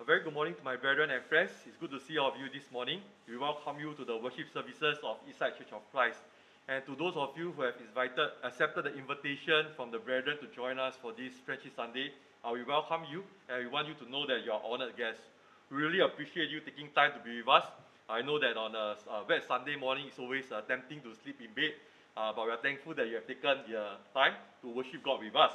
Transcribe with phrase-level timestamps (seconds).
[0.00, 1.50] A very good morning to my brethren and friends.
[1.66, 3.00] It's good to see all of you this morning.
[3.26, 6.22] We welcome you to the worship services of Eastside Church of Christ.
[6.68, 10.46] And to those of you who have invited, accepted the invitation from the brethren to
[10.54, 12.12] join us for this Friendship Sunday,
[12.46, 15.34] uh, we welcome you and we want you to know that you are honored guests.
[15.68, 17.66] We really appreciate you taking time to be with us.
[18.08, 21.42] I know that on a, a wet Sunday morning it's always uh, tempting to sleep
[21.42, 21.74] in bed,
[22.16, 25.34] uh, but we are thankful that you have taken the time to worship God with
[25.34, 25.50] us.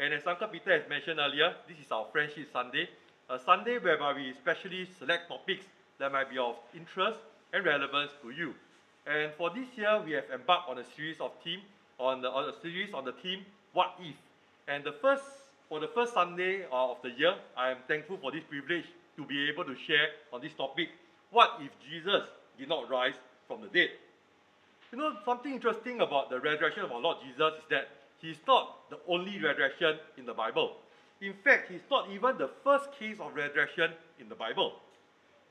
[0.00, 2.90] And as Uncle Peter has mentioned earlier, this is our Friendship Sunday,
[3.30, 5.66] a Sunday whereby we especially select topics
[5.98, 7.18] that might be of interest
[7.52, 8.54] and relevance to you.
[9.06, 11.60] And for this year, we have embarked on a series of theme
[11.98, 14.16] on the on a series on the theme What If.
[14.66, 15.24] And the first
[15.68, 18.86] for the first Sunday uh, of the year, I am thankful for this privilege
[19.16, 20.88] to be able to share on this topic.
[21.30, 22.26] What if Jesus
[22.58, 23.14] did not rise
[23.46, 23.90] from the dead?
[24.90, 27.88] You know, something interesting about the resurrection of our Lord Jesus is that
[28.22, 30.76] he's not the only resurrection in the Bible.
[31.20, 33.90] In fact, he's not even the first case of resurrection
[34.20, 34.74] in the Bible.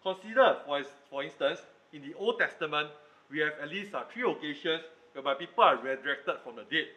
[0.02, 1.60] Consider, for, for instance,
[1.92, 2.90] in the Old Testament,
[3.30, 4.82] we have at least uh, three occasions
[5.14, 6.88] whereby people are resurrected from the dead.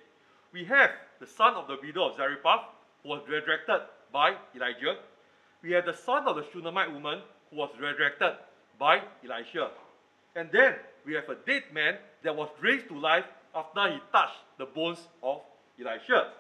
[0.53, 2.67] We have the son of the widow of Zarephath,
[3.03, 3.81] who was resurrected
[4.13, 4.97] by Elijah.
[5.63, 8.35] We have the son of the Shunammite woman, who was resurrected
[8.79, 9.71] by Elisha.
[10.37, 14.39] And then we have a dead man that was raised to life after he touched
[14.59, 15.41] the bones of
[15.81, 16.33] Elisha.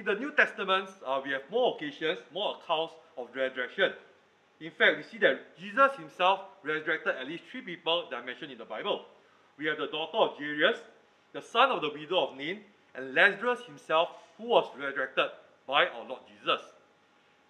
[0.00, 3.92] In the New Testament, uh, we have more occasions, more accounts of resurrection.
[4.58, 8.50] In fact, we see that Jesus himself resurrected at least three people that are mentioned
[8.50, 9.04] in the Bible.
[9.58, 10.78] We have the daughter of Jairus,
[11.34, 12.60] the son of the widow of Nain,
[12.94, 15.26] and Lazarus himself, who was resurrected
[15.68, 16.62] by our Lord Jesus.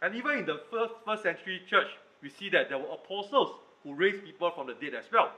[0.03, 1.87] And even in the first, first century church,
[2.21, 5.31] we see that there were apostles who raised people from the dead as well.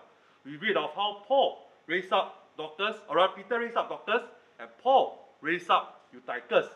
[0.46, 4.26] We read of how Paul raised up Dorcas, or Peter raised up Dorcas,
[4.58, 6.68] and Paul raised up Eutychus.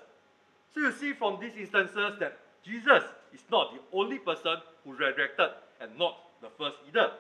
[0.77, 5.49] So you see from these instances that Jesus is not the only person who resurrected
[5.81, 7.13] and not the first either.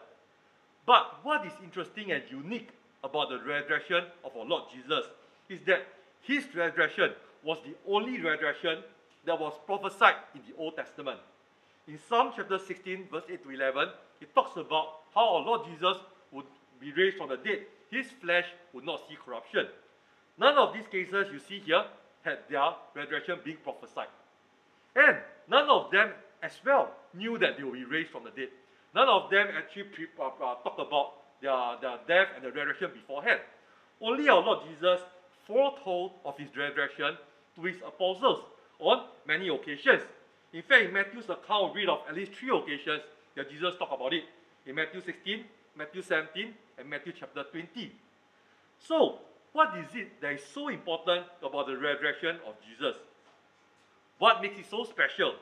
[0.84, 2.68] But what is interesting and unique
[3.02, 5.06] about the resurrection of our Lord Jesus
[5.48, 5.86] is that
[6.20, 7.12] his resurrection
[7.42, 8.80] was the only resurrection
[9.24, 11.18] that was prophesied in the Old Testament.
[11.88, 13.88] In Psalm chapter 16, verse 8 to 11,
[14.20, 15.96] it talks about how our Lord Jesus
[16.30, 16.44] would
[16.78, 17.60] be raised from the dead.
[17.90, 19.66] His flesh would not see corruption.
[20.38, 21.84] None of these cases you see here
[22.26, 24.10] had their resurrection being prophesied.
[24.96, 25.16] And
[25.48, 26.10] none of them
[26.42, 28.48] as well knew that they will be raised from the dead.
[28.94, 32.90] None of them actually pre- uh, uh, talked about their, their death and the resurrection
[32.92, 33.40] beforehand.
[34.00, 35.00] Only our Lord Jesus
[35.46, 37.16] foretold of his resurrection
[37.54, 38.40] to his apostles
[38.80, 40.02] on many occasions.
[40.52, 43.02] In fact, in Matthew's account, we read of at least three occasions
[43.36, 44.24] that Jesus talked about it.
[44.66, 45.44] In Matthew 16,
[45.76, 47.92] Matthew 17, and Matthew chapter 20.
[48.78, 49.18] So,
[49.56, 52.94] what is it that is so important about the resurrection of Jesus?
[54.18, 55.32] What makes it so special?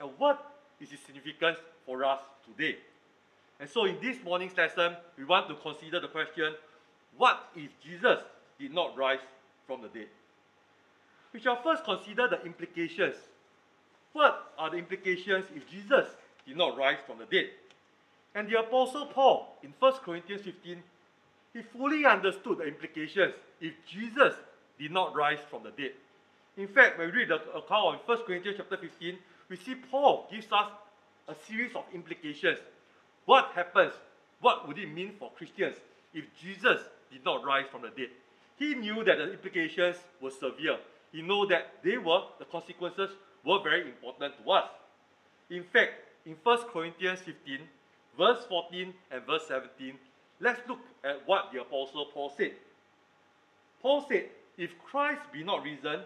[0.00, 2.76] And what is its significance for us today?
[3.60, 6.54] And so, in this morning's lesson, we want to consider the question
[7.16, 8.18] what if Jesus
[8.58, 9.20] did not rise
[9.68, 10.08] from the dead?
[11.32, 13.14] We shall first consider the implications.
[14.12, 16.08] What are the implications if Jesus
[16.44, 17.50] did not rise from the dead?
[18.34, 20.82] And the Apostle Paul, in 1 Corinthians 15,
[21.52, 24.34] he fully understood the implications if Jesus
[24.78, 25.92] did not rise from the dead.
[26.56, 29.18] In fact, when we read the account of 1 Corinthians chapter 15,
[29.48, 30.70] we see Paul gives us
[31.28, 32.58] a series of implications.
[33.26, 33.92] What happens?
[34.40, 35.76] What would it mean for Christians
[36.12, 36.80] if Jesus
[37.10, 38.10] did not rise from the dead?
[38.58, 40.78] He knew that the implications were severe.
[41.12, 43.10] He knew that they were, the consequences
[43.44, 44.68] were very important to us.
[45.50, 45.92] In fact,
[46.24, 47.58] in 1 Corinthians 15,
[48.16, 49.94] verse 14 and verse 17,
[50.42, 52.52] let's look at what the Apostle Paul said.
[53.80, 54.26] Paul said,
[54.58, 56.00] If Christ be not risen,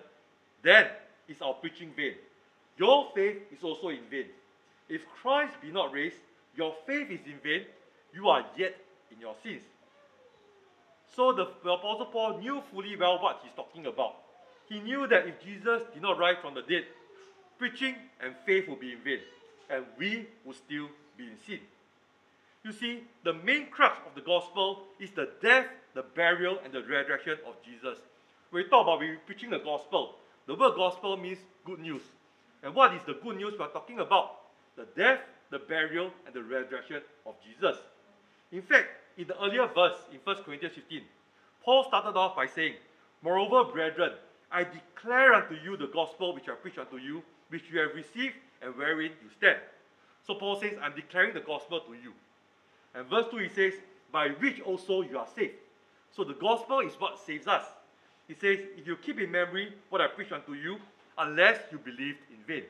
[0.62, 0.86] then
[1.28, 2.14] is our preaching vain.
[2.78, 4.26] Your faith is also in vain.
[4.88, 6.16] If Christ be not raised,
[6.56, 7.62] your faith is in vain.
[8.14, 8.76] You are yet
[9.10, 9.62] in your sins.
[11.14, 14.16] So the, the Apostle Paul knew fully well what he's talking about.
[14.68, 16.84] He knew that if Jesus did not rise from the dead,
[17.58, 19.20] preaching and faith would be in vain,
[19.70, 21.60] and we would still be in sin.
[22.66, 26.83] You see, the main crux of the gospel is the death, the burial, and the
[26.83, 27.97] resurrection of Jesus.
[28.51, 30.16] When we talk about we preaching the gospel,
[30.48, 32.03] the word gospel means good news.
[32.65, 34.39] And what is the good news we are talking about?
[34.74, 35.21] The death,
[35.53, 37.77] the burial, and the resurrection of Jesus.
[38.51, 41.03] In fact, in the earlier verse in 1 Corinthians 15,
[41.65, 42.74] Paul started off by saying,
[43.22, 44.10] Moreover, brethren,
[44.51, 48.34] I declare unto you the gospel which I preach unto you, which you have received
[48.60, 49.59] and wherein you stand.
[50.27, 52.13] So Paul says, I'm declaring the gospel to you.
[52.97, 53.75] And verse 2 he says,
[54.10, 55.54] By which also you are saved.
[56.10, 57.65] So the gospel is what saves us.
[58.27, 60.78] He says, If you keep in memory what I preach unto you,
[61.19, 62.65] unless you believed in vain.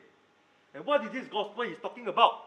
[0.75, 2.43] And what is this gospel he's talking about?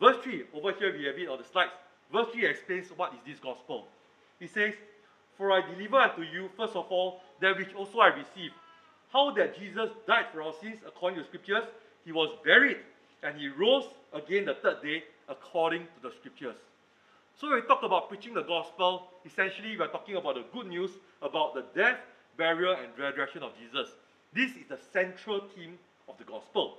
[0.00, 1.70] Verse 3, over here we have it on the slides.
[2.12, 3.86] Verse 3 explains what is this gospel.
[4.40, 4.74] He says,
[5.38, 8.54] For I deliver unto you, first of all, that which also I received.
[9.12, 11.64] How that Jesus died for our sins according to the scriptures,
[12.04, 12.78] he was buried,
[13.22, 16.56] and he rose again the third day according to the scriptures.
[17.36, 20.68] So when we talk about preaching the gospel, essentially we are talking about the good
[20.68, 20.90] news
[21.20, 21.98] about the death,
[22.36, 23.92] burial, and resurrection of Jesus.
[24.32, 25.78] This is the central theme
[26.08, 26.78] of the gospel.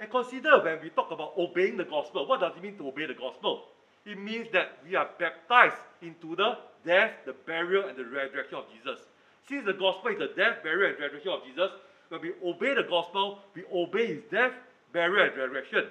[0.00, 3.06] And consider when we talk about obeying the gospel, what does it mean to obey
[3.06, 3.64] the gospel?
[4.06, 8.64] It means that we are baptized into the death, the burial, and the resurrection of
[8.72, 9.00] Jesus.
[9.48, 11.70] Since the gospel is the death, burial, and resurrection of Jesus,
[12.08, 14.52] when we obey the gospel, we obey his death,
[14.92, 15.84] burial, and resurrection.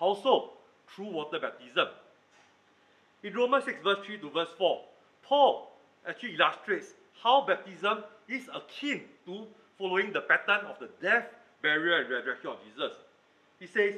[0.00, 0.52] How so?
[0.88, 1.88] Through water baptism.
[3.22, 4.80] In Romans 6, verse 3 to verse 4,
[5.22, 5.72] Paul
[6.08, 9.46] actually illustrates how baptism is akin to
[9.78, 11.26] following the pattern of the death,
[11.62, 12.92] burial, and resurrection of Jesus.
[13.58, 13.94] He says,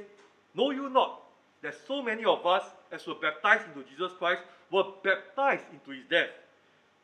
[0.54, 1.20] Know you not
[1.62, 6.08] that so many of us, as were baptized into Jesus Christ, were baptized into his
[6.08, 6.30] death?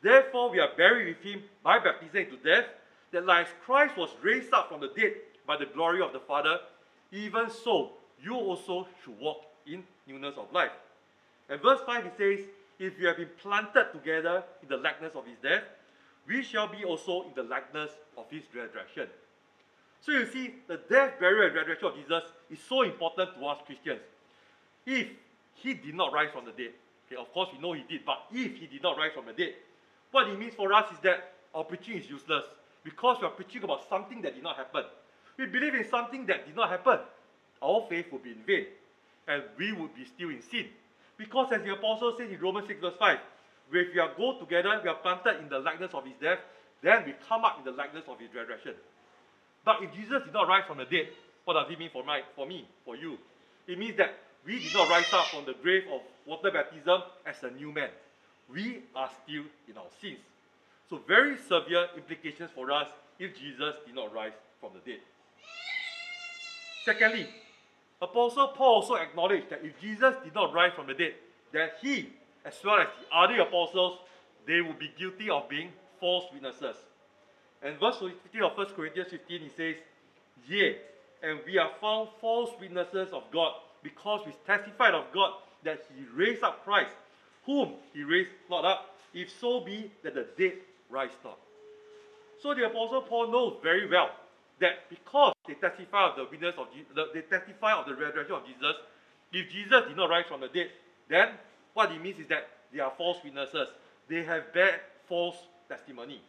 [0.01, 2.65] Therefore, we are buried with him by baptism into death,
[3.11, 5.13] that like Christ was raised up from the dead
[5.47, 6.59] by the glory of the Father,
[7.11, 7.91] even so
[8.21, 10.71] you also should walk in newness of life.
[11.49, 12.45] And verse 5 it says,
[12.79, 15.63] If you have been planted together in the likeness of his death,
[16.27, 19.07] we shall be also in the likeness of his resurrection.
[20.01, 23.59] So you see, the death, burial, and resurrection of Jesus is so important to us
[23.65, 24.01] Christians.
[24.85, 25.07] If
[25.55, 26.73] he did not rise from the dead,
[27.07, 29.33] okay, of course we know he did, but if he did not rise from the
[29.33, 29.53] dead,
[30.11, 32.45] what it means for us is that our preaching is useless
[32.83, 34.83] because we are preaching about something that did not happen.
[35.37, 36.99] We believe in something that did not happen.
[37.61, 38.67] Our faith would be in vain,
[39.27, 40.67] and we would be still in sin.
[41.17, 43.17] Because as the apostle says in Romans 6, verse 5,
[43.71, 46.39] if we are go together, we are planted in the likeness of his death,
[46.81, 48.73] then we come up in the likeness of his resurrection.
[49.63, 51.07] But if Jesus did not rise from the dead,
[51.45, 53.17] what does it mean for, my, for me, for you?
[53.67, 54.13] It means that
[54.45, 57.89] we did not rise up from the grave of water baptism as a new man.
[58.51, 60.19] We are still in our sins.
[60.89, 64.99] So, very severe implications for us if Jesus did not rise from the dead.
[66.83, 67.27] Secondly,
[68.01, 71.13] Apostle Paul also acknowledged that if Jesus did not rise from the dead,
[71.53, 72.09] that he,
[72.43, 73.99] as well as the other apostles,
[74.45, 75.69] they would be guilty of being
[75.99, 76.75] false witnesses.
[77.63, 79.75] And verse 15 of 1 Corinthians 15, he says,
[80.47, 80.77] Yea,
[81.23, 85.33] and we are found false witnesses of God, because we testified of God
[85.63, 86.91] that he raised up Christ,
[87.45, 90.57] whom he raised not up, if so be that the dead
[90.89, 91.39] rise not.
[92.41, 94.09] So the apostle Paul knows very well
[94.59, 98.45] that because they testify of the witness of Jesus, they testify of the resurrection of
[98.45, 98.75] Jesus,
[99.31, 100.69] if Jesus did not rise from the dead,
[101.09, 101.29] then
[101.73, 103.67] what it means is that they are false witnesses.
[104.07, 105.35] They have bad false
[105.67, 106.21] testimony.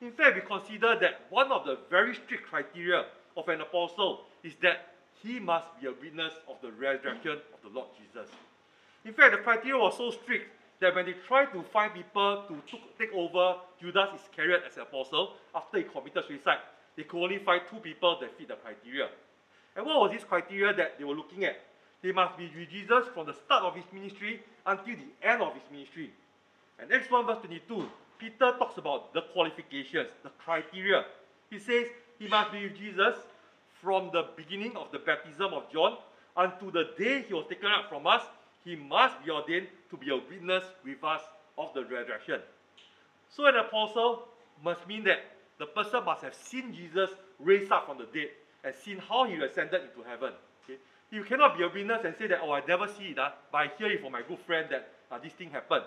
[0.00, 3.04] In fact, we consider that one of the very strict criteria
[3.36, 7.68] of an apostle is that he must be a witness of the resurrection of the
[7.68, 8.30] Lord Jesus.
[9.04, 10.46] In fact, the criteria was so strict
[10.80, 15.34] that when they tried to find people to take over Judas Iscariot as an apostle
[15.54, 16.58] after he committed suicide,
[16.98, 19.08] they find two people that fit the criteria.
[19.76, 21.56] And what was this criteria that they were looking at?
[22.02, 25.54] They must be with Jesus from the start of his ministry until the end of
[25.54, 26.10] his ministry.
[26.78, 31.04] And Acts 1 verse 22, Peter talks about the qualifications, the criteria.
[31.50, 31.86] He says
[32.18, 33.14] he must be with Jesus
[33.80, 35.98] from the beginning of the baptism of John
[36.36, 38.22] until the day he was taken up from us.
[38.64, 41.22] He must be ordained to be a witness with us
[41.56, 42.40] of the resurrection.
[43.30, 44.28] So an apostle
[44.64, 45.18] must mean that
[45.58, 48.30] the person must have seen Jesus raised up from the dead
[48.64, 50.32] and seen how he ascended into heaven.
[50.64, 50.78] Okay?
[51.10, 53.58] You cannot be a witness and say that, oh, I never see it, uh, but
[53.58, 55.84] I hear it from my good friend that uh, this thing happened.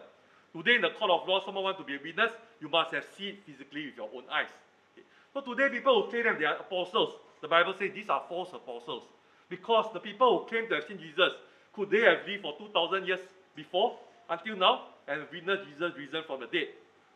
[0.53, 3.05] Today in the court of law, someone wants to be a witness, you must have
[3.17, 4.51] seen it physically with your own eyes.
[4.93, 5.05] Okay?
[5.33, 8.49] So today people who claim that they are apostles, the Bible says these are false
[8.53, 9.03] apostles.
[9.49, 11.31] Because the people who claim to have seen Jesus,
[11.73, 13.19] could they have lived for 2,000 years
[13.55, 13.97] before,
[14.29, 16.67] until now, and witnessed Jesus risen from the dead?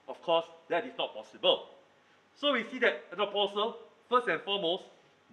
[0.08, 1.68] Of course, that is not possible.
[2.36, 3.77] So we see that an apostle,
[4.10, 4.84] first and foremost,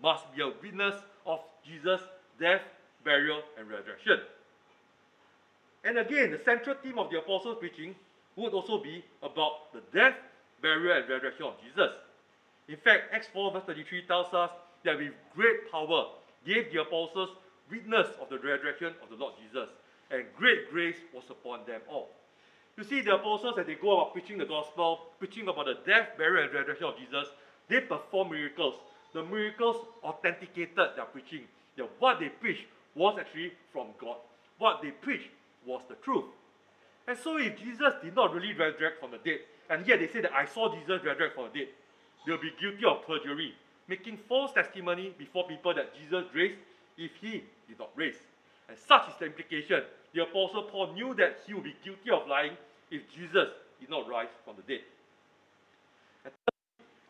[0.03, 0.95] must be a witness
[1.27, 2.01] of Jesus'
[2.39, 2.63] death,
[3.05, 4.21] burial, and resurrection.
[5.85, 7.95] And again, the central theme of the apostles' preaching
[8.37, 10.15] would also be about the death,
[10.61, 11.91] burial, and resurrection of Jesus.
[12.69, 14.51] In fact, Acts 4 verse 33 tells us
[14.85, 16.07] that with great power
[16.47, 17.31] gave the apostles
[17.71, 19.69] witness of the resurrection of the Lord Jesus,
[20.11, 22.11] and great grace was upon them all.
[22.79, 26.17] You see, the apostles, as they go about preaching the gospel, preaching about the death,
[26.17, 27.29] burial, and resurrection of Jesus,
[27.69, 28.75] they perform miracles.
[29.13, 31.43] The miracles authenticated their preaching.
[31.77, 32.65] That what they preached
[32.95, 34.17] was actually from God.
[34.59, 35.29] What they preached
[35.67, 36.25] was the truth.
[37.07, 40.21] And so, if Jesus did not really resurrect from the dead, and yet they say
[40.23, 41.69] that I saw Jesus resurrect from the dead,
[42.27, 43.55] they'll be guilty of perjury.
[43.89, 46.59] making false testimony before people that Jesus raised
[46.97, 48.17] if he did not raise.
[48.69, 49.83] And such is the implication.
[50.15, 52.53] The Apostle Paul knew that he would be guilty of lying
[52.91, 53.49] if Jesus
[53.81, 54.85] did not rise from the dead.
[56.25, 56.33] And,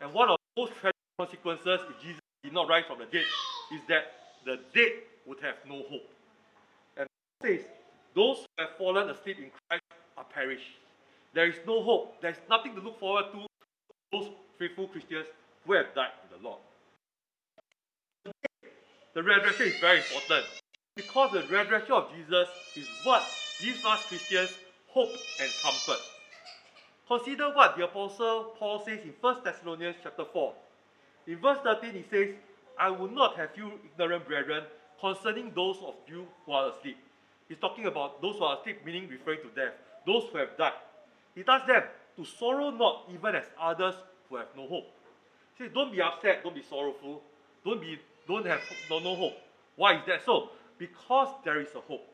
[0.01, 3.25] and one of the most tragic consequences if Jesus did not rise from the dead
[3.73, 4.03] is that
[4.45, 4.91] the dead
[5.25, 6.09] would have no hope.
[6.97, 7.07] And
[7.39, 7.65] Paul says,
[8.15, 9.83] those who have fallen asleep in Christ
[10.17, 10.79] are perished.
[11.33, 12.21] There is no hope.
[12.21, 13.45] There is nothing to look forward to
[14.11, 15.25] those faithful Christians
[15.65, 16.59] who have died in the Lord.
[19.13, 20.45] The resurrection is very important
[20.95, 23.23] because the resurrection of Jesus is what
[23.59, 24.53] gives us Christians
[24.87, 25.09] hope
[25.41, 25.99] and comfort.
[27.07, 30.53] Consider what the apostle Paul says in 1 Thessalonians chapter 4.
[31.27, 32.35] In verse 13 he says,
[32.77, 34.63] I will not have you ignorant brethren
[34.99, 36.97] concerning those of you who are asleep.
[37.49, 39.73] He's talking about those who are asleep, meaning referring to death,
[40.05, 40.73] those who have died.
[41.35, 41.83] He tells them
[42.17, 43.95] to sorrow not even as others
[44.29, 44.85] who have no hope.
[45.57, 47.21] He says, don't be upset, don't be sorrowful,
[47.65, 49.33] don't be don't have no, no hope.
[49.75, 50.49] Why is that so?
[50.77, 52.07] Because there is a hope.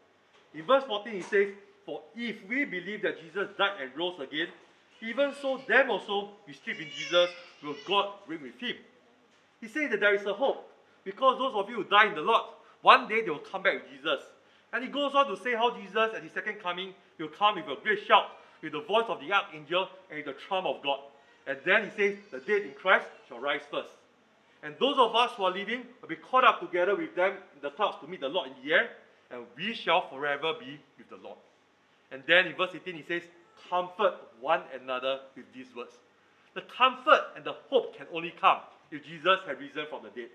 [0.54, 1.54] In verse 14 he says,
[1.86, 4.48] For if we believe that Jesus died and rose again,
[5.02, 7.30] even so them also who sleep in Jesus
[7.64, 8.76] will God bring with him.
[9.62, 10.66] He says that there is a hope.
[11.04, 12.44] Because those of you who die in the Lord,
[12.82, 14.22] one day they will come back with Jesus.
[14.74, 17.66] And he goes on to say how Jesus at his second coming will come with
[17.66, 18.28] a great shout,
[18.62, 21.00] with the voice of the archangel and with the trump of God.
[21.48, 23.90] And then he says, The dead in Christ shall rise first.
[24.64, 27.62] And those of us who are living will be caught up together with them in
[27.62, 28.90] the clouds to meet the Lord in the air,
[29.32, 31.38] and we shall forever be with the Lord.
[32.12, 33.24] And then in verse 18 he says,
[33.70, 35.94] Comfort one another with these words.
[36.56, 38.60] The comfort and the hope can only come
[38.92, 40.30] if Jesus had risen from the dead.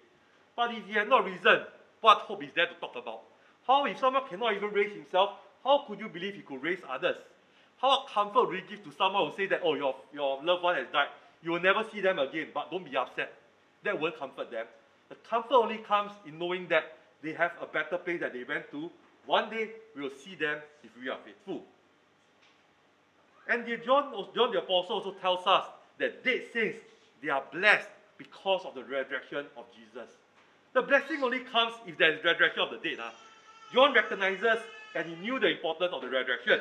[0.56, 1.62] But if he had not risen,
[2.00, 3.22] what hope is there to talk about?
[3.66, 5.30] How, if someone cannot even raise himself,
[5.64, 7.16] how could you believe he could raise others?
[7.78, 10.76] How comfort will you give to someone who say that, oh, your, your loved one
[10.76, 11.08] has died?
[11.42, 13.32] You will never see them again, but don't be upset.
[13.84, 14.66] That won't comfort them.
[15.08, 18.70] The comfort only comes in knowing that they have a better place that they went
[18.70, 18.90] to.
[19.26, 21.62] One day we will see them if we are faithful.
[23.48, 25.64] And the John, John the Apostle also tells us
[25.98, 26.78] that dead saints,
[27.22, 27.88] they are blessed
[28.18, 30.10] because of the resurrection of Jesus.
[30.72, 32.98] The blessing only comes if there is resurrection of the dead.
[33.00, 33.10] Huh?
[33.72, 34.58] John recognizes
[34.94, 36.60] and he knew the importance of the resurrection.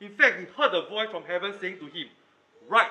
[0.00, 2.08] In fact, he heard a voice from heaven saying to him,
[2.68, 2.90] Right,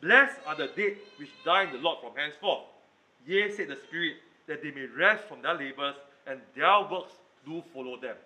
[0.00, 2.64] blessed are the dead which die in the Lord from henceforth.
[3.26, 5.94] Yea, said the Spirit, that they may rest from their labors
[6.26, 7.12] and their works
[7.44, 8.16] do follow them.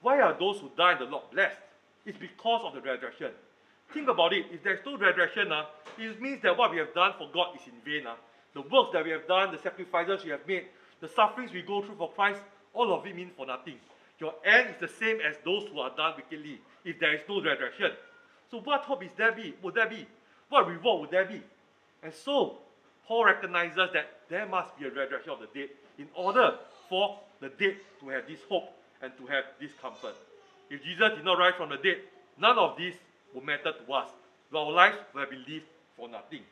[0.00, 1.56] Why are those who die in the Lord blessed?
[2.06, 3.32] It's because of the resurrection.
[3.92, 4.46] Think about it.
[4.50, 5.64] If there's no resurrection, uh,
[5.98, 8.06] it means that what we have done for God is in vain.
[8.06, 8.14] Uh.
[8.54, 10.66] The works that we have done, the sacrifices we have made,
[11.00, 12.40] the sufferings we go through for Christ,
[12.74, 13.76] all of it means for nothing.
[14.18, 17.42] Your end is the same as those who are done wickedly if there is no
[17.42, 17.92] resurrection.
[18.50, 19.54] So what hope is there be?
[19.62, 20.06] Would there be?
[20.48, 21.42] What reward would there be?
[22.02, 22.58] And so
[23.08, 26.58] Paul recognizes that there must be a resurrection of the dead in order
[26.90, 28.68] for the dead to have this hope
[29.00, 30.14] and to have this comfort.
[30.68, 31.96] If Jesus did not rise from the dead,
[32.38, 32.94] none of this
[33.34, 34.10] would matter to us.
[34.54, 35.64] Our lives would have been lived
[35.96, 36.42] for nothing.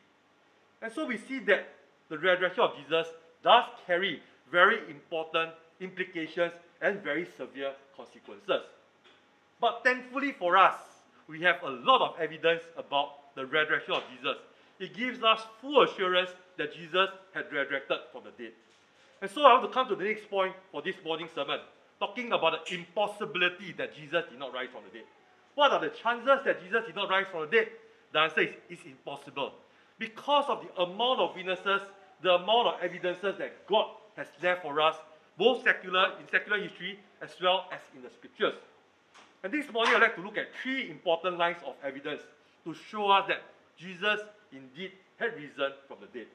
[0.81, 1.67] And so we see that
[2.09, 3.07] the resurrection of Jesus
[3.43, 4.21] does carry
[4.51, 8.63] very important implications and very severe consequences.
[9.61, 10.75] But thankfully for us,
[11.27, 14.37] we have a lot of evidence about the resurrection of Jesus.
[14.79, 18.53] It gives us full assurance that Jesus had resurrected from the dead.
[19.21, 21.59] And so I want to come to the next point for this morning's sermon,
[21.99, 25.07] talking about the impossibility that Jesus did not rise from the dead.
[25.55, 27.69] What are the chances that Jesus did not rise from the dead?
[28.13, 29.53] The answer is it's impossible.
[29.97, 31.81] Because of the amount of witnesses,
[32.21, 34.95] the amount of evidences that God has left for us,
[35.37, 38.53] both secular in secular history as well as in the scriptures.
[39.43, 42.21] And this morning I'd like to look at three important lines of evidence
[42.65, 43.41] to show us that
[43.77, 44.19] Jesus
[44.51, 46.27] indeed had risen from the dead.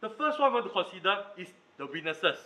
[0.00, 2.38] The first one I want to consider is the witnesses,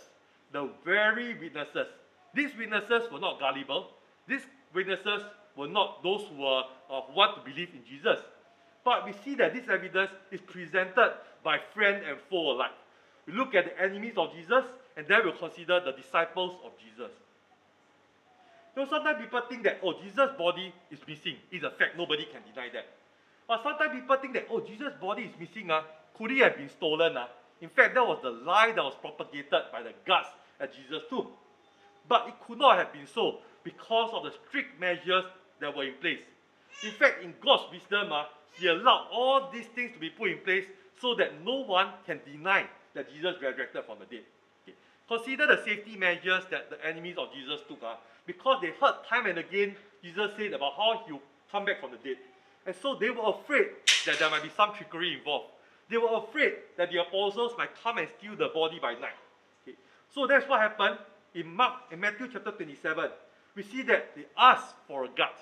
[0.51, 1.87] the very witnesses.
[2.33, 3.87] These witnesses were not gullible.
[4.27, 5.23] These witnesses
[5.55, 8.19] were not those who were uh, who want to believe in Jesus.
[8.83, 11.13] But we see that this evidence is presented
[11.43, 12.71] by friend and foe alike.
[13.27, 14.63] We look at the enemies of Jesus,
[14.97, 17.11] and then we'll consider the disciples of Jesus.
[18.75, 21.35] You know, sometimes people think that, oh, Jesus' body is missing.
[21.51, 22.87] It's a fact, nobody can deny that.
[23.51, 25.69] But sometimes people think that, oh, Jesus' body is missing.
[25.69, 25.81] Uh,
[26.17, 27.17] could he have been stolen?
[27.17, 27.25] Uh?
[27.59, 31.27] In fact, that was the lie that was propagated by the guards at Jesus' tomb.
[32.07, 35.25] But it could not have been so because of the strict measures
[35.59, 36.21] that were in place.
[36.81, 38.23] In fact, in God's wisdom, uh,
[38.57, 40.67] He allowed all these things to be put in place
[41.01, 44.23] so that no one can deny that Jesus resurrected from the dead.
[44.63, 44.77] Okay.
[45.09, 49.25] Consider the safety measures that the enemies of Jesus took uh, because they heard time
[49.25, 52.15] and again Jesus said about how he will come back from the dead.
[52.65, 53.67] And so they were afraid
[54.05, 55.47] that there might be some trickery involved.
[55.89, 59.17] They were afraid that the apostles might come and steal the body by night.
[59.63, 59.77] Okay.
[60.13, 60.97] So that's what happened
[61.33, 63.09] in Mark in Matthew chapter 27.
[63.55, 65.35] We see that they asked for a guard.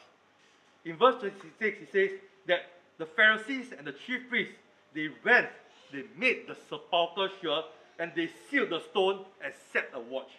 [0.85, 2.61] In verse 26, it says that
[2.97, 4.55] the Pharisees and the chief priests
[4.93, 5.47] they went,
[5.91, 7.63] they made the sepulchre sure,
[7.99, 10.31] and they sealed the stone and set a watch.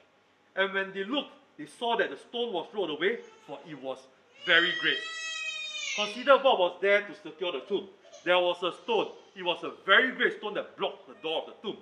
[0.57, 3.99] And when they looked, they saw that the stone was rolled away, for it was
[4.45, 4.99] very great.
[6.05, 7.89] Consider what was there to secure the tomb.
[8.25, 9.09] There was a stone.
[9.37, 11.79] It was a very great stone that blocked the door of the tomb.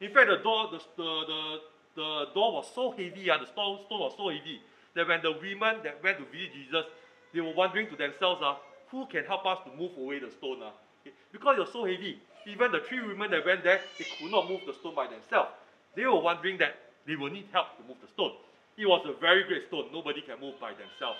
[0.00, 1.60] In fact, the door, the, the, the,
[1.96, 4.60] the door was so heavy, uh, the stone, stone was so heavy,
[4.94, 6.84] that when the women that went to visit Jesus,
[7.34, 8.54] they were wondering to themselves, uh,
[8.90, 10.62] who can help us to move away the stone?
[10.62, 10.70] Uh?
[11.32, 12.18] Because it was so heavy.
[12.46, 15.50] Even the three women that went there, they could not move the stone by themselves.
[15.94, 18.32] They were wondering that they will need help to move the stone.
[18.78, 19.90] It was a very great stone.
[19.92, 21.18] Nobody can move by themselves.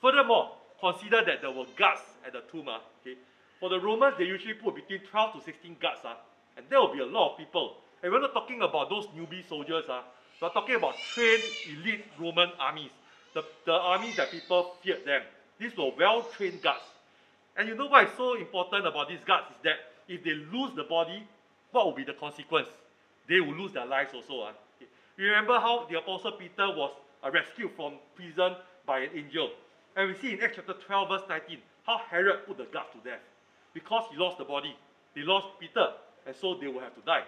[0.00, 2.68] Furthermore, consider that there were guards at the tomb.
[2.68, 3.16] Uh, okay?
[3.60, 6.00] For the Romans, they usually put between 12 to 16 guards.
[6.04, 6.14] Uh,
[6.56, 7.76] and there will be a lot of people.
[8.02, 9.84] And we're not talking about those newbie soldiers.
[9.88, 10.02] Uh,
[10.40, 12.90] we're talking about trained elite Roman armies.
[13.34, 15.22] The, the armies that people feared them.
[15.58, 16.84] These were well-trained guards.
[17.56, 19.76] And you know why it's so important about these guards is that
[20.08, 21.22] if they lose the body,
[21.72, 22.68] what will be the consequence?
[23.28, 24.48] They will lose their lives also.
[25.16, 26.92] You remember how the Apostle Peter was
[27.30, 28.56] rescued from prison
[28.86, 29.50] by an angel.
[29.96, 33.08] And we see in Acts chapter 12, verse 19, how Herod put the guards to
[33.08, 33.20] death.
[33.74, 34.76] Because he lost the body.
[35.14, 35.88] They lost Peter,
[36.26, 37.24] and so they will have to die.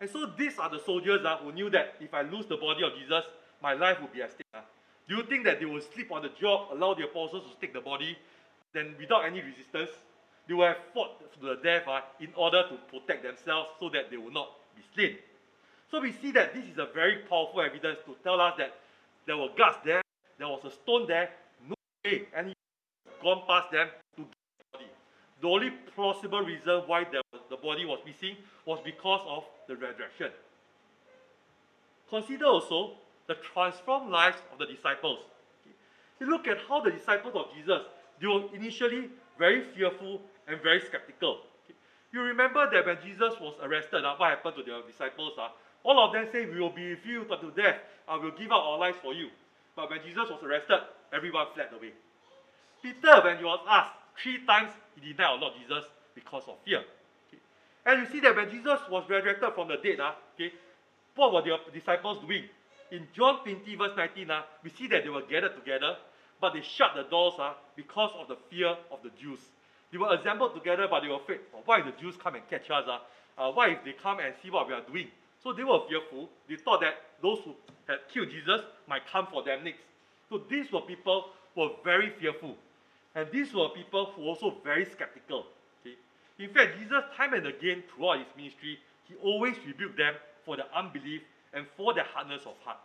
[0.00, 2.82] And so these are the soldiers uh, who knew that if I lose the body
[2.84, 3.24] of Jesus,
[3.62, 4.46] my life will be at stake.
[4.52, 4.60] Uh.
[5.08, 7.72] Do you think that they will sleep on the job, allow the apostles to take
[7.72, 8.16] the body,
[8.74, 9.90] then without any resistance?
[10.48, 14.10] They will have fought to the death uh, in order to protect themselves so that
[14.10, 15.16] they will not be slain.
[15.90, 18.74] So we see that this is a very powerful evidence to tell us that
[19.26, 20.02] there were guards there,
[20.38, 21.30] there was a stone there,
[22.04, 22.54] way any
[23.22, 24.86] gone past them to the body.
[25.40, 30.30] The only plausible reason why the, the body was missing was because of the resurrection.
[32.10, 32.92] Consider also
[33.26, 35.20] the transformed lives of the disciples.
[36.20, 37.82] You look at how the disciples of Jesus,
[38.20, 41.38] they were initially very fearful and very skeptical.
[42.12, 45.32] You remember that when Jesus was arrested, uh, what happened to the disciples?
[45.38, 45.48] Uh,
[45.82, 47.80] all of them say, We will be with you to death.
[48.06, 49.30] I will give up our lives for you.
[49.74, 50.80] But when Jesus was arrested,
[51.12, 51.92] everyone fled away.
[52.82, 56.80] Peter, when he was asked three times, he denied our Lord Jesus because of fear.
[57.28, 57.38] Okay.
[57.86, 60.52] And you see that when Jesus was resurrected from the dead, uh, okay,
[61.14, 62.44] what were the disciples doing?
[62.90, 65.96] In John 20, verse 19, uh, we see that they were gathered together,
[66.40, 69.38] but they shut the doors uh, because of the fear of the Jews.
[69.90, 71.40] They were assembled together, but they were afraid.
[71.64, 72.84] Why the Jews come and catch us?
[72.86, 72.98] Uh?
[73.38, 75.08] Uh, why if they come and see what we are doing?
[75.42, 76.28] So they were fearful.
[76.48, 77.54] They thought that those who
[77.88, 79.80] had killed Jesus might come for them next.
[80.28, 82.56] So these were people who were very fearful.
[83.14, 85.46] And these were people who were also very skeptical.
[85.80, 85.96] Okay?
[86.38, 90.66] In fact, Jesus, time and again throughout his ministry, he always rebuked them for their
[90.74, 92.78] unbelief and for their hardness of heart.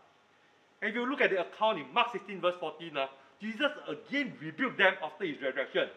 [0.81, 3.07] And if you look at the account in Mark 16, verse 14, uh,
[3.41, 5.87] Jesus again rebuked them after his resurrection.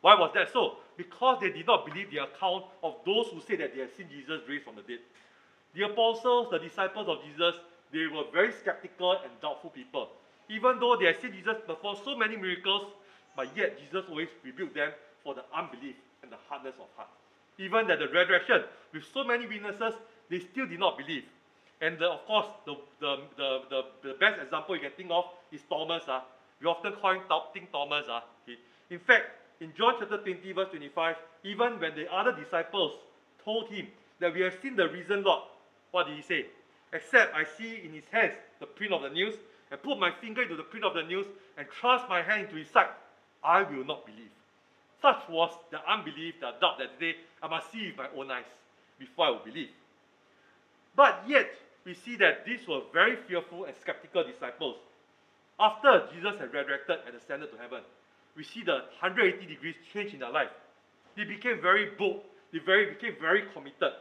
[0.00, 0.76] Why was that so?
[0.96, 4.06] Because they did not believe the account of those who said that they had seen
[4.08, 5.00] Jesus raised from the dead.
[5.76, 7.54] The apostles, the disciples of Jesus,
[7.92, 10.08] they were very skeptical and doubtful people.
[10.48, 12.92] Even though they had seen Jesus perform so many miracles,
[13.36, 14.90] but yet Jesus always rebuked them
[15.22, 17.08] for the unbelief and the hardness of heart.
[17.58, 18.62] Even at the resurrection,
[18.92, 19.92] with so many witnesses,
[20.30, 21.24] they still did not believe.
[21.82, 25.60] And the, of course, the, the, the, the, best example you can think of is
[25.68, 26.08] Thomas.
[26.08, 26.20] Uh.
[26.60, 28.06] We often call him Doubting Thomas.
[28.08, 28.20] Uh.
[28.44, 28.58] Okay.
[28.88, 29.26] In fact,
[29.60, 32.92] in John chapter 20, verse 25, even when the other disciples
[33.44, 33.88] told him
[34.20, 35.42] that we have seen the risen Lord,
[35.96, 36.44] what did he say?
[36.92, 39.34] Except I see in his hands the print of the nails,
[39.70, 42.56] and put my finger into the print of the nails, and thrust my hand into
[42.56, 42.92] his side,
[43.42, 44.30] I will not believe.
[45.00, 48.44] Such was the unbelief, the doubt that today I must see with my own eyes
[48.98, 49.70] before I will believe.
[50.94, 51.48] But yet,
[51.86, 54.76] we see that these were very fearful and skeptical disciples.
[55.58, 57.80] After Jesus had resurrected and ascended to heaven,
[58.36, 60.52] we see the 180 degrees change in their life.
[61.16, 62.20] They became very bold.
[62.52, 63.92] They very, became very committed.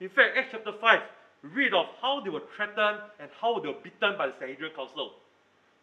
[0.00, 3.68] In fact, Acts chapter 5, we read of how they were threatened and how they
[3.68, 5.12] were beaten by the Sanhedrin Council.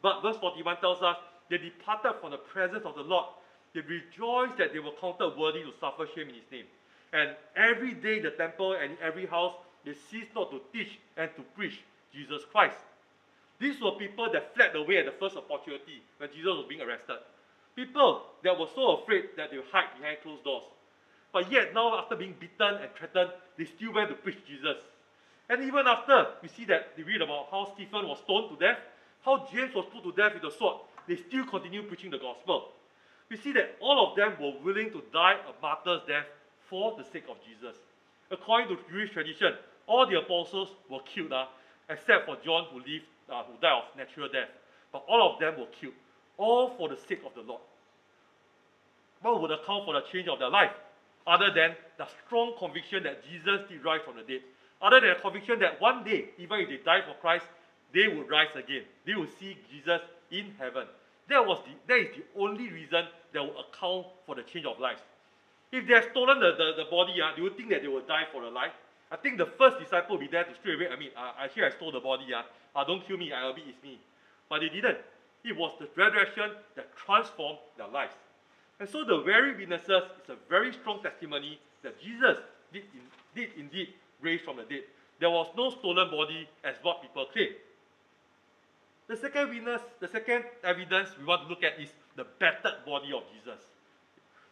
[0.02, 1.18] But verse 41 tells us
[1.50, 3.26] they departed from the presence of the Lord.
[3.74, 6.65] They rejoiced that they were counted worthy to suffer shame in his name.
[7.13, 9.54] And every day in the temple and in every house,
[9.86, 11.82] they ceased not to teach and to preach
[12.13, 12.78] Jesus Christ.
[13.60, 17.20] These were people that fled away at the first opportunity when Jesus was being arrested.
[17.76, 20.63] People that were so afraid that they would hide behind closed doors.
[21.32, 24.78] But yet, now after being beaten and threatened, they still went to preach Jesus.
[25.49, 28.79] And even after, we see that they read about how Stephen was stoned to death,
[29.23, 30.77] how James was put to death with a sword.
[31.08, 32.69] They still continue preaching the gospel.
[33.29, 36.25] We see that all of them were willing to die a martyr's death
[36.69, 37.77] for the sake of Jesus.
[38.31, 39.53] According to Jewish tradition,
[39.88, 41.45] all the apostles were killed, uh,
[41.89, 44.49] except for John who lived, uh, who died of natural death.
[44.91, 45.93] But all of them were killed,
[46.38, 47.62] all for the sake of the Lord.
[49.21, 50.71] What would account for the change of their life?
[51.27, 54.41] Other than the strong conviction that Jesus rise from the dead.
[54.82, 57.46] Other than a conviction that one day, even if they die for Christ,
[57.94, 58.84] they will rise again.
[59.06, 60.86] They will see Jesus in heaven.
[61.30, 64.80] That was the that is the only reason that will account for the change of
[64.80, 65.02] lives.
[65.72, 68.06] If they have stolen the, the, the body, uh, do you think that they will
[68.06, 68.72] die for the life?
[69.12, 70.90] I think the first disciple will be there to straight away.
[70.90, 72.26] I mean, uh, hear I stole the body.
[72.34, 72.44] Uh,
[72.76, 73.32] uh, don't kill me.
[73.32, 74.00] I admit it's me.
[74.50, 74.98] But they didn't.
[75.44, 78.14] It was the resurrection that transformed their lives.
[78.80, 82.38] And so the very witnesses is a very strong testimony that Jesus
[82.74, 83.02] did, in,
[83.36, 83.90] did indeed
[84.26, 84.84] raise from the dead.
[85.20, 87.54] There was no stolen body as what people claim.
[89.08, 93.14] The second witness, the second evidence we want to look at is the battered body
[93.14, 93.62] of Jesus.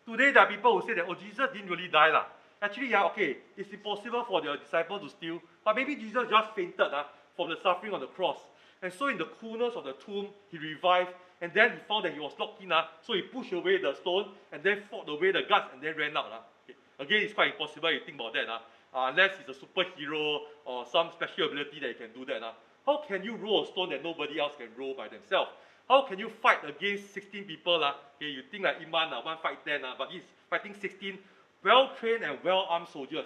[0.05, 2.11] Today there are people who say that, oh, Jesus didn't really die.
[2.11, 2.25] Lah.
[2.61, 6.79] Actually, yeah, okay, it's impossible for the disciples to steal, but maybe Jesus just fainted
[6.79, 7.03] uh,
[7.35, 8.37] from the suffering on the cross.
[8.81, 12.13] And so in the coolness of the tomb, he revived, and then he found that
[12.13, 15.31] he was locked in, uh, so he pushed away the stone, and then fought away
[15.31, 16.31] the guards, and then ran out.
[16.31, 16.73] Uh.
[16.99, 18.47] Again, it's quite impossible you think about that,
[18.93, 22.43] uh, unless he's a superhero or some special ability that he can do that.
[22.43, 22.51] Uh.
[22.85, 25.51] How can you roll a stone that nobody else can roll by themselves?
[25.87, 27.83] How can you fight against 16 people?
[27.83, 27.93] Uh?
[28.17, 31.17] Okay, you think like Ip Man, uh, one fight 10, uh, but he's fighting 16
[31.63, 33.25] well-trained and well-armed soldiers.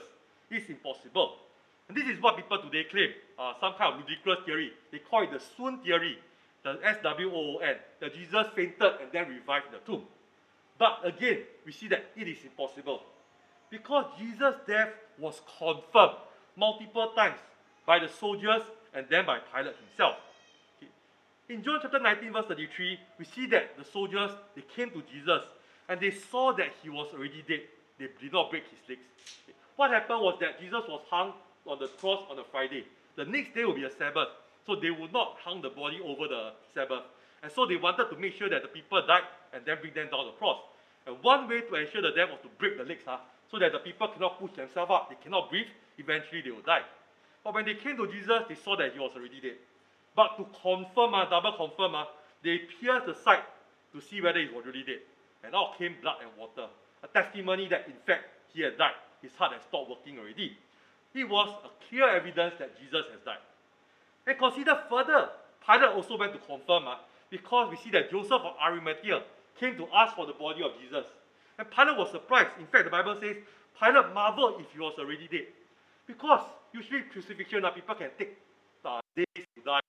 [0.50, 1.36] It's impossible.
[1.88, 4.72] And this is what people today claim, uh, some kind of ridiculous theory.
[4.92, 6.18] They call it the swoon theory,
[6.64, 10.04] the S-W-O-O-N, that Jesus fainted and then revived in the tomb.
[10.78, 13.02] But again, we see that it is impossible.
[13.70, 16.18] Because Jesus' death was confirmed
[16.56, 17.40] multiple times
[17.86, 18.62] by the soldiers
[18.94, 20.16] and then by Pilate himself.
[20.78, 20.92] Okay.
[21.50, 25.44] In John chapter 19, verse 33, we see that the soldiers they came to Jesus
[25.90, 27.62] and they saw that he was already dead.
[28.00, 29.02] They did not break his legs.
[29.44, 29.58] Okay.
[29.76, 31.34] What happened was that Jesus was hung
[31.66, 32.86] on the cross on a Friday.
[33.16, 34.30] The next day will be a Sabbath.
[34.66, 37.04] So they would not hang the body over the Sabbath.
[37.42, 40.10] And so they wanted to make sure that the people died and then bring them
[40.10, 40.60] down the cross.
[41.06, 43.18] And one way to ensure the death was to break the legs, huh?
[43.50, 46.84] So that the people cannot push themselves up, they cannot breathe, eventually they will die.
[47.44, 49.58] But when they came to Jesus, they saw that he was already dead.
[50.16, 52.06] But to confirm, uh, double confirm, uh,
[52.44, 53.44] they pierced the side
[53.94, 55.00] to see whether he was really dead.
[55.44, 56.68] And out came blood and water.
[57.04, 58.98] A testimony that in fact he had died.
[59.22, 60.58] His heart had stopped working already.
[61.14, 63.42] It was a clear evidence that Jesus has died.
[64.26, 65.30] And consider further,
[65.66, 66.96] Pilate also went to confirm, uh,
[67.30, 69.24] because we see that Joseph of Arimathea
[69.60, 71.06] came to ask for the body of Jesus.
[71.58, 72.50] And Pilate was surprised.
[72.60, 73.38] In fact, the Bible says
[73.80, 75.48] Pilate marveled if he was already dead.
[76.06, 76.42] Because
[76.74, 78.38] usually crucifixion, uh, people can take
[78.86, 79.80] uh, days to die.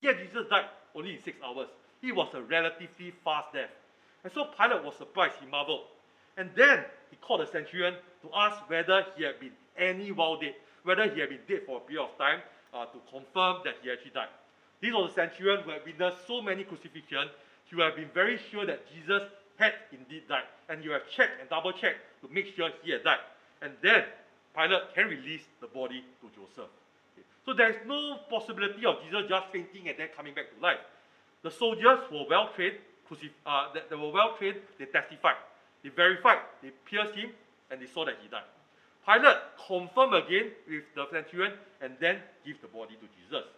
[0.00, 1.68] Yet Jesus died only in six hours.
[2.02, 3.70] It was a relatively fast death.
[4.24, 5.84] And so Pilate was surprised, he marveled.
[6.36, 10.54] And then he called the centurion to ask whether he had been any while dead,
[10.84, 12.40] whether he had been dead for a period of time
[12.72, 14.28] uh, to confirm that he actually died.
[14.80, 17.30] This was a centurion who had witnessed so many crucifixions.
[17.68, 19.22] He would have been very sure that Jesus
[19.60, 20.48] had indeed died.
[20.68, 23.20] And you have checked and double checked to make sure he had died.
[23.62, 24.04] And then
[24.56, 26.70] Pilate can release the body to Joseph.
[27.14, 27.26] Okay.
[27.44, 30.80] So there is no possibility of Jesus just fainting and then coming back to life.
[31.42, 32.76] The soldiers were well trained,
[33.46, 35.36] uh, they were well trained, they testified.
[35.82, 37.30] They verified, they pierced him,
[37.70, 38.48] and they saw that he died.
[39.06, 43.48] Pilate confirmed again with the centurion and then give the body to Jesus.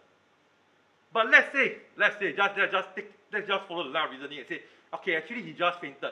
[1.11, 4.11] But let's say, let's say, just, let's just take, let's just follow the line of
[4.11, 4.61] reasoning and say,
[4.93, 6.11] okay, actually he just fainted.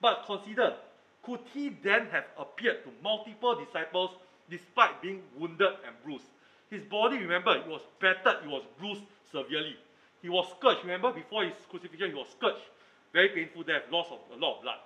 [0.00, 0.74] But consider,
[1.22, 4.10] could he then have appeared to multiple disciples
[4.50, 6.26] despite being wounded and bruised?
[6.70, 9.76] His body, remember, it was battered, it was bruised severely.
[10.22, 12.64] He was scourged, remember, before his crucifixion, he was scourged.
[13.12, 14.78] Very painful death, loss of a lot of blood.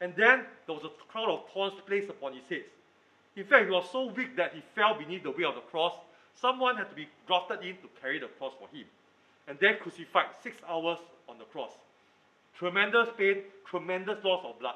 [0.00, 2.64] And then there was a crown of thorns placed upon his head.
[3.36, 5.94] In fact, he was so weak that he fell beneath the weight of the cross.
[6.34, 8.84] Someone had to be grafted in to carry the cross for him.
[9.46, 10.98] And then crucified six hours
[11.28, 11.70] on the cross.
[12.58, 14.74] Tremendous pain, tremendous loss of blood.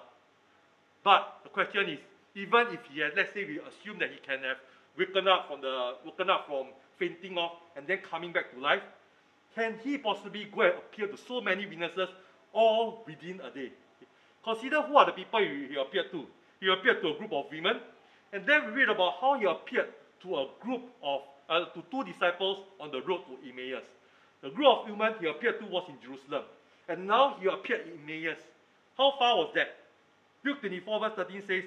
[1.02, 1.98] But the question is,
[2.34, 4.58] even if he had, let's say we assume that he can have
[4.96, 6.68] woken up from the woken up from
[6.98, 8.82] fainting off and then coming back to life,
[9.54, 12.08] can he possibly go and appear to so many witnesses
[12.52, 13.72] all within a day?
[14.44, 16.24] Consider who are the people he, he appeared to.
[16.60, 17.80] He appeared to a group of women,
[18.32, 19.88] and then we read about how he appeared
[20.22, 23.82] to a group of uh, to two disciples on the road to Emmaus.
[24.40, 26.44] The group of women he appeared to was in Jerusalem,
[26.92, 28.38] and now he appeared in Emmaus.
[28.98, 29.76] How far was that?
[30.44, 31.64] Luke 24, verse 13 says,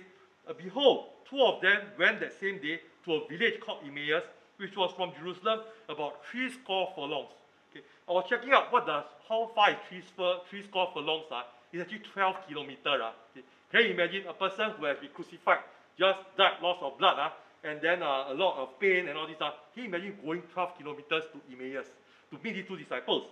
[0.47, 4.23] uh, Behold, two of them went that same day to a village called Emmaus,
[4.57, 7.33] which was from Jerusalem about three score furlongs.
[7.71, 7.83] Okay.
[8.07, 10.03] I was checking out what does how far is three,
[10.49, 11.45] three score furlongs are.
[11.73, 12.79] It's actually 12 kilometers.
[12.85, 13.11] Uh.
[13.31, 13.45] Okay.
[13.71, 15.65] Can you imagine a person who has been crucified,
[15.97, 17.29] just died, loss of blood, uh,
[17.63, 19.37] and then uh, a lot of pain and all this.
[19.41, 21.87] Uh, can you imagine going 12 kilometers to Emmaus
[22.29, 23.23] to meet these two disciples?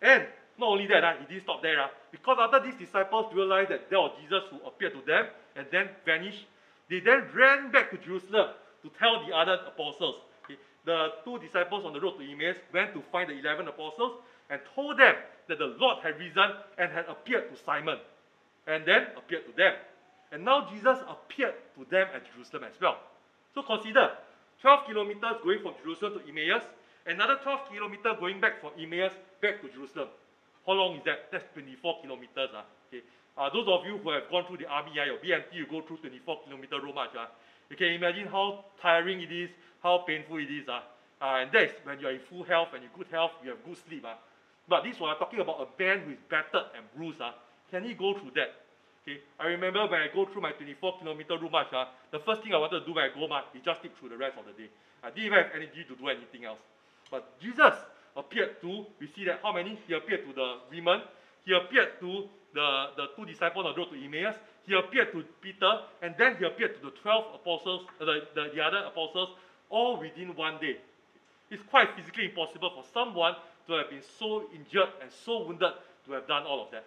[0.00, 0.22] And
[0.58, 1.80] not only that, uh, he didn't stop there.
[1.80, 5.66] Uh, because after these disciples realized that there was Jesus who appeared to them and
[5.70, 6.46] then vanished,
[6.90, 8.50] they then ran back to Jerusalem
[8.82, 10.16] to tell the other apostles.
[10.44, 14.18] Okay, The two disciples on the road to Emmaus went to find the 11 apostles
[14.50, 15.14] and told them
[15.48, 17.98] that the Lord had risen and had appeared to Simon
[18.66, 19.74] and then appeared to them.
[20.32, 22.98] And now Jesus appeared to them at Jerusalem as well.
[23.54, 24.12] So consider
[24.60, 26.64] 12 kilometers going from Jerusalem to Emmaus,
[27.06, 30.08] another 12 kilometers going back from Emmaus back to Jerusalem.
[30.68, 31.32] How long is that?
[31.32, 32.52] That's 24 kilometers.
[32.52, 32.60] Uh,
[32.92, 33.00] okay.
[33.38, 35.80] Uh, those of you who have gone through the army, uh, your BMT, you go
[35.80, 37.16] through 24 kilometer road march.
[37.16, 37.24] Uh,
[37.70, 39.48] you can imagine how tiring it is,
[39.82, 40.68] how painful it is.
[40.68, 40.84] Uh.
[41.24, 43.64] Uh, and that is when you're in full health and in good health, you have
[43.64, 44.04] good sleep.
[44.04, 44.12] Uh.
[44.68, 47.22] But this one, I'm talking about a man who is battered and bruised.
[47.22, 47.32] Uh.
[47.70, 48.68] Can he go through that?
[49.08, 49.24] Okay.
[49.40, 52.52] I remember when I go through my 24 kilometer road march, uh, the first thing
[52.52, 54.44] I wanted to do when I go uh, is just sleep through the rest of
[54.44, 54.68] the day.
[55.00, 56.60] I didn't even have energy to do anything else.
[57.10, 57.72] But Jesus
[58.18, 59.78] appeared to, we see that how many?
[59.86, 61.02] He appeared to the women,
[61.46, 64.34] he appeared to the, the two disciples on the road to Emmaus,
[64.66, 65.70] he appeared to Peter,
[66.02, 69.30] and then he appeared to the 12 apostles, uh, the, the, the other apostles,
[69.70, 70.76] all within one day.
[71.50, 73.34] It's quite physically impossible for someone
[73.66, 75.72] to have been so injured and so wounded
[76.06, 76.84] to have done all of that.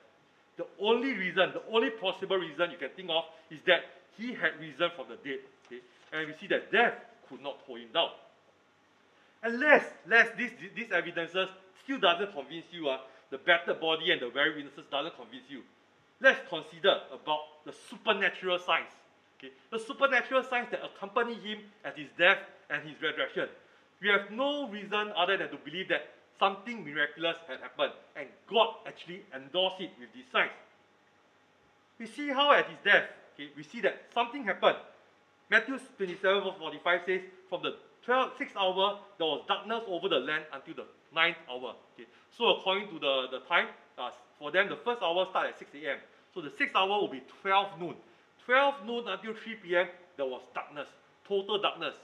[0.57, 3.81] The only reason, the only possible reason you can think of is that
[4.17, 5.39] he had risen from the dead.
[5.65, 5.81] Okay?
[6.11, 6.93] And we see that death
[7.29, 8.09] could not hold him down.
[9.43, 11.49] Unless, lest this, these evidences
[11.83, 12.99] still doesn't convince you, uh,
[13.31, 15.61] the battered body and the very witnesses doesn't convince you.
[16.19, 18.91] Let's consider about the supernatural signs.
[19.39, 19.51] Okay?
[19.71, 22.37] The supernatural signs that accompany him at his death
[22.69, 23.49] and his resurrection.
[24.01, 28.67] We have no reason other than to believe that something miraculous had happened, and God
[28.85, 30.51] actually endorsed it with these signs.
[31.99, 34.77] We see how at his death, okay, we see that something happened.
[35.49, 37.75] Matthew 27 verse 45 says, From the
[38.05, 41.75] 12, 6th hour, there was darkness over the land until the ninth hour.
[41.93, 42.07] Okay.
[42.37, 44.09] So according to the, the time, uh,
[44.39, 45.97] for them, the first hour started at 6 a.m.
[46.33, 47.95] So the sixth hour will be 12 noon.
[48.45, 49.87] 12 noon until 3 p.m.,
[50.17, 50.87] there was darkness,
[51.27, 51.95] total darkness.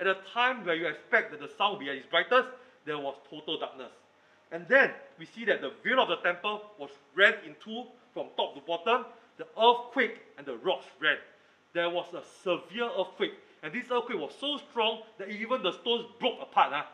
[0.00, 2.48] At a time where you expect that the sun will be at its brightest,
[2.84, 3.92] there was total darkness.
[4.50, 8.26] And then we see that the veil of the temple was rent in two from
[8.36, 9.06] top to bottom.
[9.36, 11.20] The earthquake and the rocks rent.
[11.72, 16.04] There was a severe earthquake, and this earthquake was so strong that even the stones
[16.20, 16.70] broke apart.
[16.70, 16.84] Huh?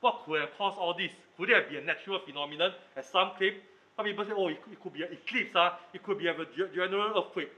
[0.00, 1.10] What could have caused all this?
[1.36, 3.54] Could it be a natural phenomenon, as some claim?
[3.96, 5.72] Some people say, oh, it, it could be an eclipse, huh?
[5.92, 6.34] it could be a
[6.72, 7.50] general earthquake.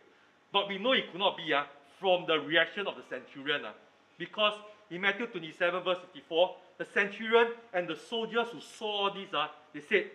[0.51, 1.65] But we know it could not be huh?
[2.01, 3.61] from the reaction of the centurion.
[3.65, 3.73] Huh?
[4.17, 4.55] Because
[4.91, 9.81] in Matthew 27, verse 54, the centurion and the soldiers who saw this, uh, they
[9.81, 10.07] said,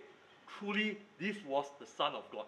[0.57, 2.45] truly, this was the Son of God.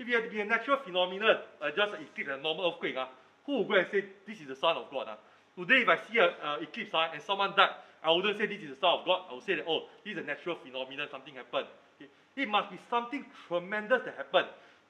[0.00, 2.96] If it had to be a natural phenomenon, uh, just an eclipse, a normal earthquake,
[2.96, 3.06] uh,
[3.50, 5.08] who would go and say, this is the Son of God?
[5.08, 5.16] Uh?
[5.58, 7.70] Today, if I see an eclipse uh, and someone died,
[8.02, 9.22] I wouldn't say this is the Son of God.
[9.30, 11.66] I would say that, oh, this is a natural phenomenon, something happened.
[11.96, 12.10] Okay?
[12.36, 14.46] It must be something tremendous that happened,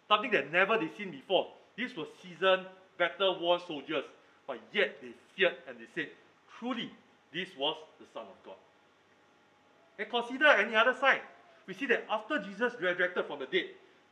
[0.06, 1.48] something that never they seen before.
[1.76, 2.66] These were seasoned,
[2.98, 4.04] battle-worn soldiers,
[4.46, 6.10] but yet they feared and they said,
[6.58, 6.90] truly,
[7.32, 8.56] this was the Son of God.
[9.98, 11.20] And consider any other sign.
[11.66, 13.66] We see that after Jesus resurrected from the dead,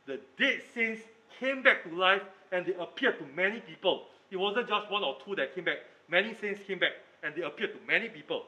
[0.07, 1.01] the dead saints
[1.39, 4.05] came back to life and they appeared to many people.
[4.31, 5.77] It wasn't just one or two that came back,
[6.09, 8.43] many saints came back and they appeared to many people.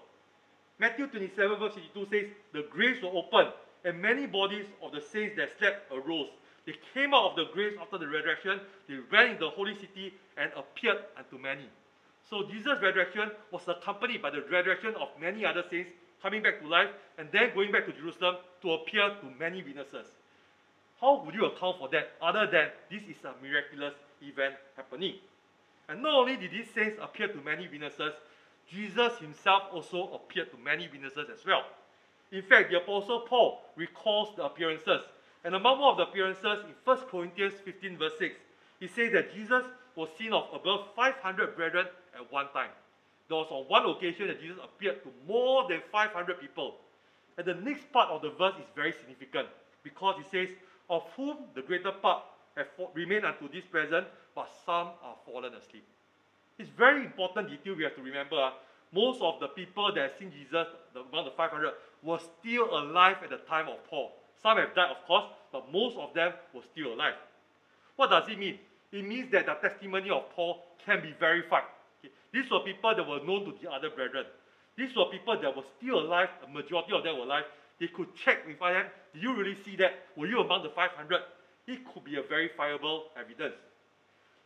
[0.79, 3.53] Matthew 27, verse 52 says, The graves were opened,
[3.85, 6.29] and many bodies of the saints that slept arose.
[6.65, 10.13] They came out of the graves after the resurrection, they ran into the holy city
[10.37, 11.65] and appeared unto many.
[12.29, 15.91] So Jesus' resurrection was accompanied by the resurrection of many other saints
[16.21, 20.07] coming back to life and then going back to Jerusalem to appear to many witnesses.
[20.99, 25.15] How would you account for that other than this is a miraculous event happening?
[25.91, 28.13] And not only did these saints appear to many witnesses,
[28.71, 31.65] Jesus himself also appeared to many witnesses as well.
[32.31, 35.01] In fact, the Apostle Paul recalls the appearances.
[35.43, 38.35] And among one of the appearances in 1 Corinthians 15, verse 6,
[38.79, 39.65] he says that Jesus
[39.97, 42.69] was seen of above 500 brethren at one time.
[43.27, 46.75] There was on one occasion that Jesus appeared to more than 500 people.
[47.37, 49.49] And the next part of the verse is very significant
[49.83, 50.55] because it says,
[50.89, 52.23] Of whom the greater part
[52.55, 55.85] have remained unto this present, but some are fallen asleep.
[56.57, 58.35] It's very important detail we have to remember.
[58.35, 58.51] Uh,
[58.93, 61.71] most of the people that seen Jesus, the, among the 500,
[62.03, 64.11] were still alive at the time of Paul.
[64.41, 67.13] Some have died, of course, but most of them were still alive.
[67.95, 68.59] What does it mean?
[68.91, 71.63] It means that the testimony of Paul can be verified.
[71.99, 72.13] Okay?
[72.33, 74.25] These were people that were known to the other brethren.
[74.77, 77.45] These were people that were still alive, a majority of them were alive.
[77.79, 79.93] They could check with them, did you really see that?
[80.15, 81.19] Were you among the 500?
[81.66, 83.56] It could be a verifiable evidence.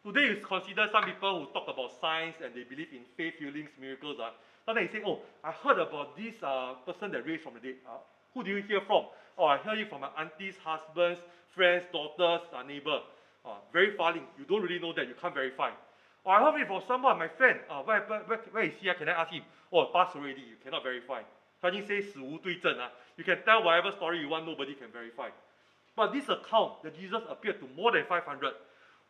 [0.05, 3.68] Today, you consider some people who talk about science and they believe in faith healings,
[3.79, 4.16] miracles.
[4.18, 4.31] Uh.
[4.64, 7.77] Sometimes they say, Oh, I heard about this uh, person that raised from the dead.
[7.87, 7.99] Uh,
[8.33, 9.05] who do you hear from?
[9.37, 11.20] Oh, I heard it from my auntie's husbands,
[11.55, 13.01] friends, daughters, uh, neighbor.
[13.44, 14.23] Uh, very funny.
[14.38, 15.07] You don't really know that.
[15.07, 15.70] You can't verify.
[16.25, 17.59] Oh, I heard it from someone, my friend.
[17.68, 18.88] Uh, where, where, where, where is he?
[18.88, 19.42] Uh, can I ask him?
[19.73, 20.40] Oh, passed already.
[20.40, 21.23] You cannot verify.
[21.61, 22.75] Chinese says 死无对证.
[22.79, 22.88] Uh.
[23.18, 25.29] You can tell whatever story you want, nobody can verify.
[25.95, 28.53] But this account that Jesus appeared to more than 500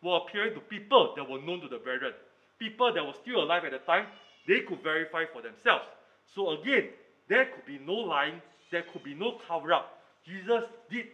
[0.04, 2.14] were appearing to people that were known to the brethren.
[2.60, 4.06] People that were still alive at the time,
[4.48, 5.86] they could verify for themselves.
[6.34, 6.90] So again,
[7.28, 10.00] there could be no lying, there could be no cover up.
[10.26, 11.06] Jesus did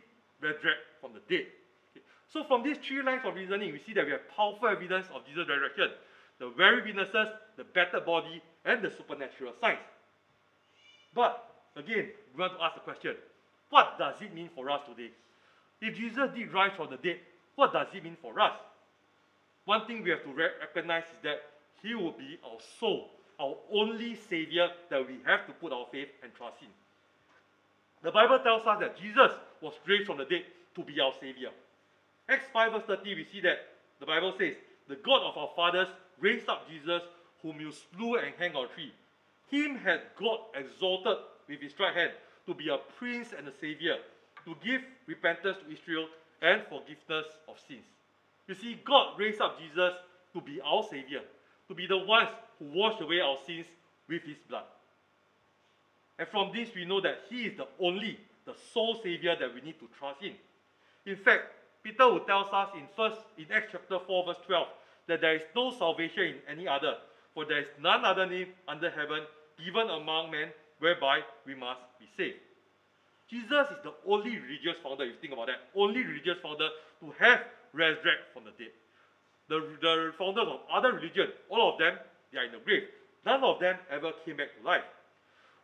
[0.42, 1.48] resurrect from the dead.
[1.92, 2.04] Okay.
[2.28, 5.26] So from these three lines of reasoning, we see that we have powerful evidence of
[5.26, 5.90] Jesus' resurrection.
[6.40, 9.80] The very witnesses, the battered body, and the supernatural signs.
[11.14, 11.44] But
[11.76, 13.16] again, we want to ask the question,
[13.70, 15.12] what does it mean for us today?
[15.82, 17.20] If Jesus did rise from the dead,
[17.56, 18.54] what does it mean for us?
[19.66, 21.42] One thing we have to recognize is that
[21.82, 26.10] He will be our sole, our only Savior that we have to put our faith
[26.24, 26.68] and trust in.
[28.04, 30.44] The Bible tells us that Jesus was raised from the dead
[30.76, 31.50] to be our Savior.
[32.30, 33.58] Acts 5 verse 30, we see that
[34.00, 34.56] the Bible says,
[34.88, 35.88] The God of our fathers
[36.20, 37.02] raised up Jesus,
[37.42, 38.92] whom you slew and hanged on a tree.
[39.50, 41.18] Him had God exalted
[41.48, 42.12] with his right hand
[42.48, 43.98] to be a prince and a savior,
[44.46, 46.08] to give repentance to Israel
[46.42, 47.86] and forgiveness of sins.
[48.48, 49.94] You see, God raised up Jesus
[50.34, 51.22] to be our Savior,
[51.68, 52.28] to be the one
[52.60, 53.66] who wash away our sins
[54.08, 54.66] with His blood.
[56.18, 59.62] And from this, we know that He is the only, the sole Savior that we
[59.62, 60.34] need to trust in.
[61.06, 61.44] In fact,
[61.84, 64.68] Peter who tells us in first in Acts chapter 4, verse 12,
[65.08, 66.96] that there is no salvation in any other,
[67.34, 69.24] for there is none other name under heaven
[69.58, 70.50] given among men
[70.80, 72.38] whereby we must be saved.
[73.32, 76.68] Jesus is the only religious founder, if you think about that, only religious founder
[77.00, 77.40] to have
[77.72, 78.76] resurrected from the dead.
[79.48, 81.96] The, the founders of other religions, all of them,
[82.32, 82.84] they are in the grave.
[83.26, 84.84] None of them ever came back to life.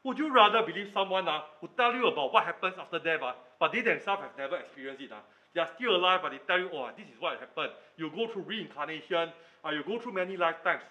[0.04, 3.34] Would you rather believe someone uh, who tell you about what happens after death, uh,
[3.60, 5.12] but they themselves have never experienced it?
[5.12, 5.20] Uh?
[5.54, 7.72] They are still alive, but they tell you, oh, this is what happened.
[7.98, 9.34] You go through reincarnation,
[9.66, 10.84] uh, you go through many lifetimes.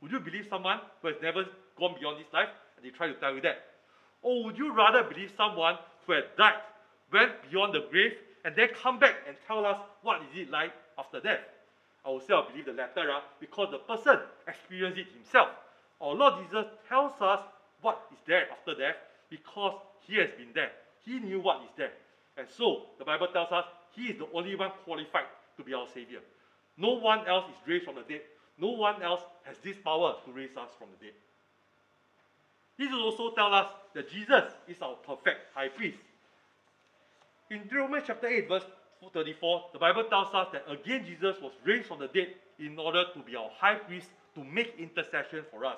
[0.00, 1.44] Would you believe someone who has never
[1.76, 3.58] gone beyond this life and they try to tell you that?
[4.22, 6.60] Or would you rather believe someone who had died,
[7.12, 8.12] went beyond the grave,
[8.44, 11.40] and then come back and tell us what is it like after death?
[12.04, 15.50] I will say I believe the latter uh, because the person experienced it himself.
[16.00, 17.40] Our Lord Jesus tells us
[17.82, 18.96] what is there after death
[19.28, 19.74] because
[20.06, 20.70] he has been there.
[21.04, 21.92] He knew what is there.
[22.38, 25.86] And so the Bible tells us he is the only one qualified to be our
[25.92, 26.20] Savior.
[26.76, 28.22] No one else is raised from the dead.
[28.58, 31.14] No one else has this power to raise us from the dead.
[32.80, 35.98] This will also tell us that Jesus is our perfect high priest.
[37.50, 38.64] In Romans chapter 8, verse
[39.12, 43.04] 34, the Bible tells us that again Jesus was raised from the dead in order
[43.12, 45.76] to be our high priest to make intercession for us.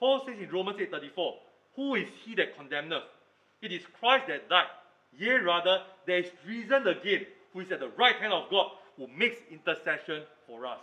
[0.00, 1.34] Paul says in Romans 8:34,
[1.76, 3.04] Who is he that condemneth?
[3.60, 4.74] It is Christ that died.
[5.16, 9.06] Yea, rather, there is risen again, who is at the right hand of God, who
[9.06, 10.80] makes intercession for us.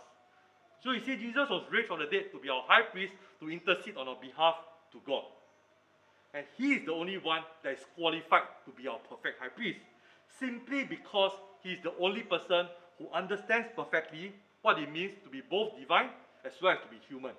[0.82, 3.49] So you see, Jesus was raised from the dead to be our high priest to
[3.49, 4.55] intercede on our behalf
[4.91, 5.23] to God.
[6.34, 9.80] And he is the only one that is qualified to be our perfect high priest,
[10.39, 11.32] simply because
[11.63, 16.10] he is the only person who understands perfectly what it means to be both divine
[16.45, 17.34] as well as to be human.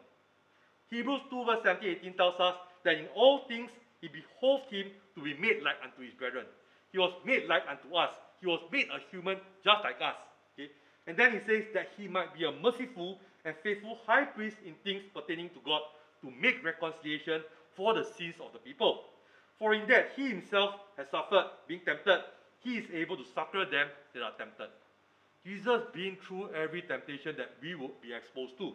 [0.91, 5.23] Hebrews 2 verse 17 18 tells us that in all things he behoved him to
[5.23, 6.47] be made like unto his brethren.
[6.91, 8.11] He was made like unto us.
[8.41, 10.17] He was made a human just like us.
[10.55, 10.71] Okay?
[11.07, 14.75] And then he says that he might be a merciful and faithful high priest in
[14.83, 15.83] things pertaining to God
[16.22, 17.42] to make reconciliation
[17.76, 19.04] for the sins of the people.
[19.59, 22.20] For in that he himself has suffered being tempted,
[22.61, 24.68] he is able to succor them that are tempted.
[25.44, 28.72] Jesus been through every temptation that we would be exposed to,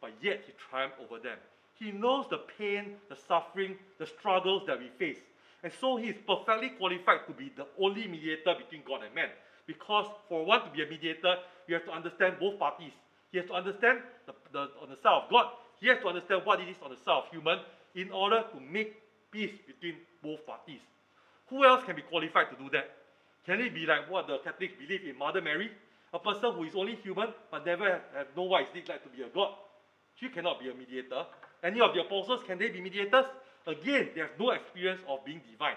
[0.00, 1.36] but yet he triumphed over them.
[1.74, 5.18] He knows the pain, the suffering, the struggles that we face.
[5.62, 9.28] And so he is perfectly qualified to be the only mediator between God and man.
[9.66, 12.92] Because for one to be a mediator, you have to understand both parties.
[13.32, 15.46] He has to understand the, the, on the side of God,
[15.80, 17.58] he has to understand what it is on the side of human
[17.94, 18.94] in order to make
[19.30, 20.80] peace between both parties.
[21.48, 22.90] Who else can be qualified to do that?
[23.44, 25.70] Can it be like what the Catholics believe in Mother Mary?
[26.12, 29.08] A person who is only human but never have, have know what it's like to
[29.08, 29.54] be a God.
[30.18, 31.26] She cannot be a mediator.
[31.62, 33.26] Any of the apostles, can they be mediators?
[33.66, 35.76] Again, they have no experience of being divine.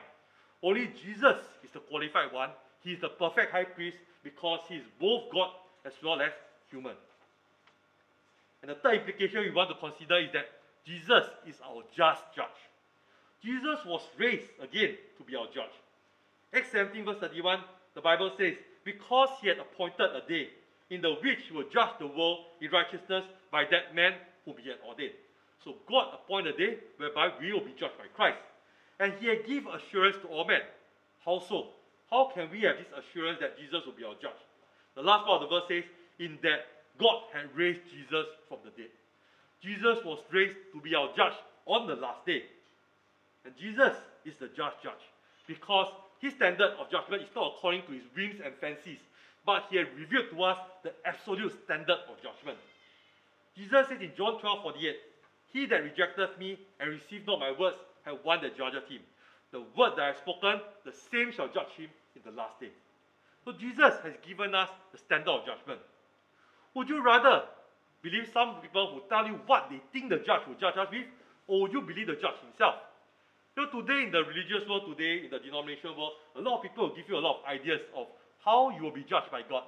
[0.62, 2.50] Only Jesus is the qualified one.
[2.82, 5.52] He is the perfect high priest because he is both God
[5.86, 6.32] as well as
[6.70, 6.96] human.
[8.62, 10.48] And the third implication we want to consider is that
[10.86, 12.60] Jesus is our just judge.
[13.44, 15.72] Jesus was raised again to be our judge.
[16.54, 17.60] Acts 17, verse 31,
[17.96, 20.50] the Bible says, Because he had appointed a day
[20.90, 24.14] in the which he will judge the world in righteousness by that man
[24.46, 25.14] whom he had ordained.
[25.64, 28.40] So God appointed a day whereby we will be judged by Christ.
[29.00, 30.62] And he had given assurance to all men.
[31.24, 31.68] How so?
[32.10, 34.40] How can we have this assurance that Jesus will be our judge?
[34.96, 35.84] The last part of the verse says,
[36.18, 36.66] In that
[37.00, 38.92] God had raised Jesus from the dead.
[39.62, 41.34] Jesus was raised to be our judge
[41.66, 42.44] on the last day.
[43.46, 43.96] And Jesus
[44.26, 45.04] is the just judge
[45.48, 45.88] because
[46.20, 49.00] his standard of judgment is not according to his whims and fancies,
[49.46, 52.58] but he has revealed to us the absolute standard of judgment.
[53.56, 54.96] Jesus said in John 12 48,
[55.52, 59.02] He that rejecteth me and received not my words have one that judgeth him.
[59.52, 62.70] The word that I have spoken, the same shall judge him in the last day.
[63.46, 65.80] So Jesus has given us the standard of judgment.
[66.76, 67.44] Would you rather
[68.02, 71.06] believe some people who tell you what they think the judge will judge us with,
[71.48, 72.76] or would you believe the judge himself?
[73.58, 76.64] You know, today in the religious world, today in the denominational world, a lot of
[76.64, 78.08] people will give you a lot of ideas of
[78.46, 79.64] how you will be judged by God.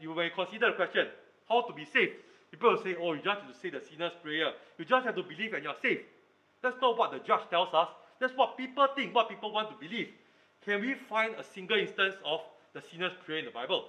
[0.00, 1.06] You may consider the question,
[1.48, 2.12] how to be saved.
[2.50, 4.52] People will say, oh, you just have to say the sinner's prayer.
[4.76, 6.02] You just have to believe and you're saved.
[6.62, 7.88] That's not what the judge tells us.
[8.20, 10.08] That's what people think, what people want to believe.
[10.64, 12.40] Can we find a single instance of
[12.74, 13.86] the sinner's prayer in the Bible?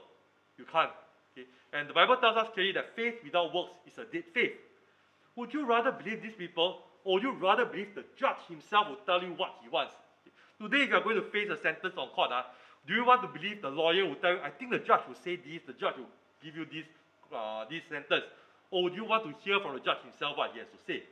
[0.58, 0.92] You can't.
[1.32, 1.48] Okay?
[1.74, 4.54] And the Bible tells us clearly that faith without works is a dead faith.
[5.36, 8.98] Would you rather believe these people, or would you rather believe the judge himself will
[9.06, 9.96] tell you what he wants?
[10.60, 12.44] Today, if you are going to face a sentence on court, uh,
[12.86, 15.16] do you want to believe the lawyer will tell you, I think the judge will
[15.16, 16.12] say this, the judge will
[16.44, 16.86] give you this,
[17.34, 18.26] uh, this sentence?
[18.70, 21.04] Or would you want to hear from the judge himself what he has to say?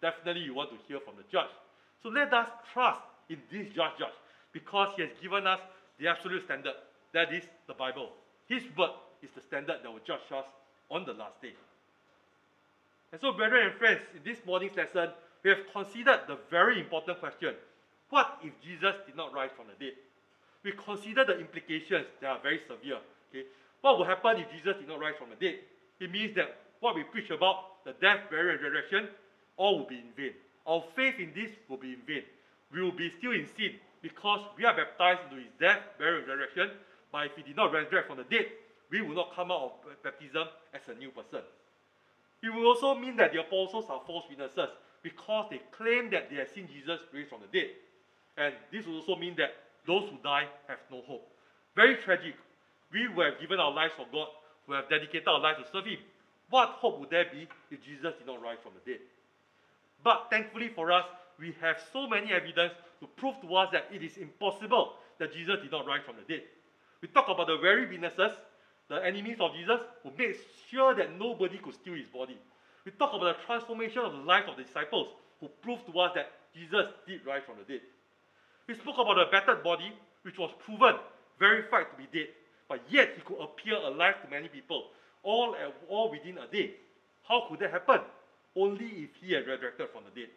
[0.00, 1.50] Definitely you want to hear from the judge.
[2.02, 4.14] So let us trust in this judge judge
[4.52, 5.60] because he has given us
[5.98, 6.74] the absolute standard.
[7.12, 8.10] That is the Bible.
[8.48, 8.90] His word
[9.22, 10.46] is the standard that will judge us
[10.90, 11.54] on the last day.
[13.12, 15.10] And so, brethren and friends, in this morning's lesson,
[15.44, 17.54] we have considered the very important question
[18.12, 19.96] what if Jesus did not rise from the dead?
[20.62, 23.00] We consider the implications that are very severe.
[23.30, 23.48] Okay?
[23.80, 25.60] What will happen if Jesus did not rise from the dead?
[25.98, 29.08] It means that what we preach about, the death, burial, and resurrection,
[29.56, 30.32] all will be in vain.
[30.66, 32.22] Our faith in this will be in vain.
[32.70, 36.28] We will be still in sin because we are baptized into his death, burial, and
[36.28, 36.68] resurrection.
[37.10, 38.46] But if he did not resurrect from the dead,
[38.92, 41.40] we will not come out of baptism as a new person.
[42.42, 44.68] It will also mean that the apostles are false witnesses
[45.02, 47.70] because they claim that they have seen Jesus raised from the dead.
[48.36, 49.54] And this will also mean that
[49.86, 51.26] those who die have no hope.
[51.74, 52.34] Very tragic.
[52.92, 54.28] We who have given our lives for God,
[54.66, 55.98] who have dedicated our lives to serve Him,
[56.50, 59.00] what hope would there be if Jesus did not rise from the dead?
[60.04, 61.06] But thankfully for us,
[61.40, 65.60] we have so many evidence to prove to us that it is impossible that Jesus
[65.62, 66.42] did not rise from the dead.
[67.00, 68.32] We talk about the very witnesses,
[68.92, 70.36] the enemies of Jesus, who made
[70.70, 72.36] sure that nobody could steal his body.
[72.84, 75.08] We talk about the transformation of the life of the disciples,
[75.40, 77.82] who proved to us that Jesus did rise from the dead.
[78.68, 80.96] We spoke about the battered body, which was proven,
[81.38, 82.28] verified to be dead,
[82.68, 84.88] but yet he could appear alive to many people
[85.22, 86.74] all, at, all within a day.
[87.28, 88.00] How could that happen?
[88.54, 90.30] Only if he had resurrected from the dead.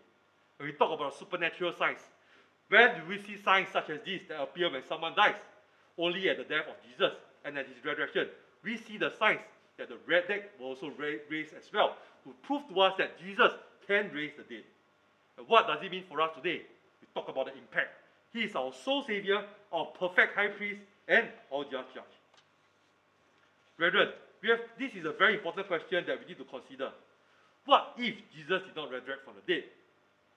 [0.57, 1.99] When we talk about supernatural signs,
[2.69, 5.35] where do we see signs such as these that appear when someone dies?
[5.97, 8.27] Only at the death of Jesus and at his resurrection.
[8.65, 9.41] We see the signs
[9.77, 13.51] that the red dead will also raised as well to prove to us that Jesus
[13.87, 14.63] can raise the dead.
[15.37, 16.63] And what does it mean for us today?
[16.99, 17.89] We talk about the impact.
[18.33, 22.03] He is our sole Savior, our perfect high priest, and our just judge.
[23.77, 24.09] Brethren,
[24.41, 26.91] we have, this is a very important question that we need to consider.
[27.65, 29.63] What if Jesus did not resurrect from the dead?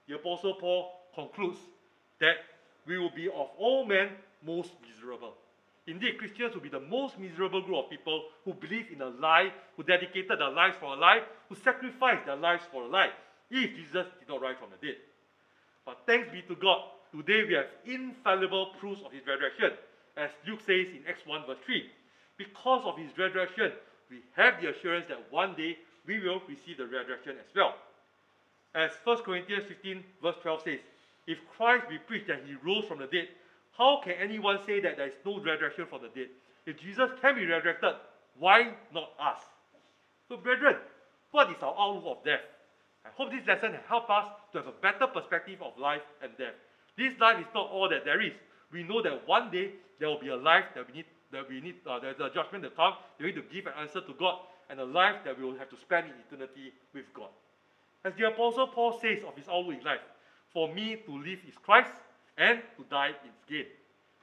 [0.06, 1.58] The Apostle Paul concludes
[2.20, 2.36] that
[2.86, 4.08] we will be of all men
[4.44, 5.34] most miserable.
[5.88, 9.50] Indeed, Christians will be the most miserable group of people who believe in a lie,
[9.74, 13.08] who dedicated their lives for a lie, who sacrificed their lives for a lie,
[13.50, 14.96] if Jesus did not rise from the dead.
[15.86, 19.72] But thanks be to God, today we have infallible proofs of his resurrection,
[20.18, 21.82] as Luke says in Acts 1 verse 3.
[22.36, 23.72] Because of his resurrection,
[24.10, 27.74] we have the assurance that one day we will receive the resurrection as well.
[28.74, 30.80] As 1 Corinthians 15, verse 12 says,
[31.26, 33.28] If Christ be preached that he rose from the dead,
[33.78, 36.28] how can anyone say that there is no resurrection from the dead?
[36.66, 37.94] If Jesus can be resurrected,
[38.36, 39.38] why not us?
[40.28, 40.76] So, brethren,
[41.30, 42.40] what is our outlook of death?
[43.06, 46.32] I hope this lesson has helped us to have a better perspective of life and
[46.36, 46.54] death.
[46.98, 48.34] This life is not all that there is.
[48.72, 49.70] We know that one day
[50.00, 52.64] there will be a life that we need that we need, uh, there's a judgment
[52.64, 52.94] to come.
[53.20, 54.38] We need to give an answer to God
[54.70, 57.28] and a life that we will have to spend in eternity with God.
[58.04, 60.00] As the Apostle Paul says of his outlook in life,
[60.52, 61.92] for me to live is Christ
[62.38, 63.66] and to die is gain.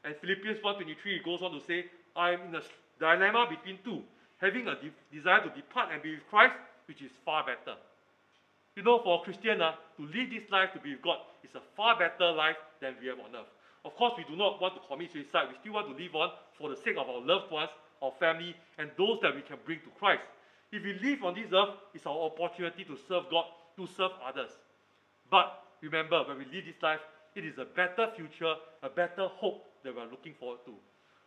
[0.03, 1.85] And Philippians 1.23 goes on to say,
[2.15, 2.61] I am in a
[2.99, 4.01] dilemma between two,
[4.37, 6.55] having a de- desire to depart and be with Christ,
[6.87, 7.77] which is far better.
[8.75, 11.55] You know, for a Christian, uh, to live this life to be with God is
[11.55, 13.51] a far better life than we have on earth.
[13.83, 15.47] Of course, we do not want to commit suicide.
[15.49, 17.69] We still want to live on for the sake of our loved ones,
[18.01, 20.23] our family, and those that we can bring to Christ.
[20.71, 23.45] If we live on this earth, it's our opportunity to serve God,
[23.77, 24.49] to serve others.
[25.29, 26.99] But remember, when we live this life,
[27.35, 30.73] it is a better future, a better hope that we are looking forward to.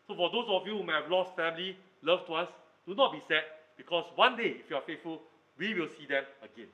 [0.06, 2.48] So for those of you who may have lost family, loved ones,
[2.86, 3.44] do not be sad
[3.76, 5.20] because one day, if you are faithful,
[5.58, 6.68] we will see them again.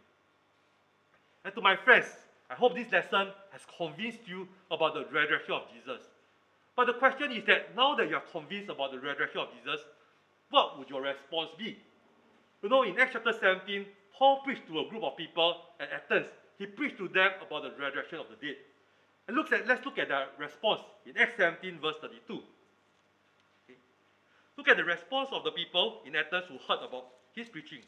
[1.44, 2.06] And to my friends,
[2.48, 6.00] I hope this lesson has convinced you about the resurrection of Jesus.
[6.76, 9.80] But the question is that now that you are convinced about the resurrection of Jesus,
[10.50, 11.76] what would your response be?
[12.62, 13.84] You know, in Acts chapter 17,
[14.16, 16.26] Paul preached to a group of people at Athens.
[16.58, 18.56] He preached to them about the resurrection of the dead.
[19.26, 22.34] And at, let's look at the response in Acts 17, verse 32.
[22.34, 23.78] Okay.
[24.56, 27.80] Look at the response of the people in Athens who heard about his preaching.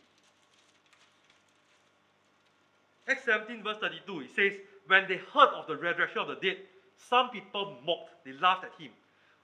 [3.08, 4.52] Acts 17, verse 32, it says,
[4.86, 6.56] When they heard of the resurrection of the dead,
[6.96, 8.90] some people mocked, they laughed at him.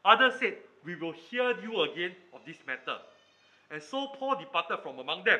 [0.04, 2.98] Others said, We will hear you again of this matter.
[3.70, 5.38] And so Paul departed from among them.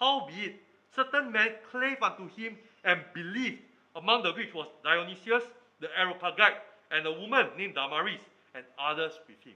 [0.00, 0.56] Howbeit,
[0.94, 3.60] certain men clave unto him and believed,
[3.94, 5.44] among the which was Dionysius,
[5.84, 6.56] the Areopagite,
[6.90, 8.20] and a woman named Damaris,
[8.54, 9.54] and others with him.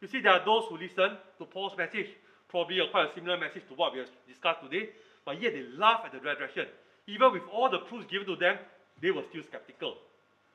[0.00, 2.08] You see, there are those who listen to Paul's message,
[2.48, 4.90] probably a quite a similar message to what we have discussed today,
[5.24, 6.66] but yet they laugh at the resurrection.
[7.06, 8.56] Even with all the proofs given to them,
[9.02, 9.96] they were still skeptical.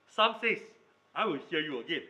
[0.07, 0.59] Some says,
[1.13, 2.03] I will hear you again.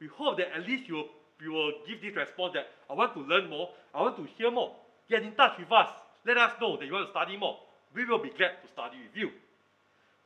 [0.00, 1.08] We hope that at least you will,
[1.40, 4.50] you will give this response that I want to learn more, I want to hear
[4.50, 4.72] more.
[5.08, 5.88] Get in touch with us.
[6.24, 7.58] Let us know that you want to study more.
[7.94, 9.30] We will be glad to study with you.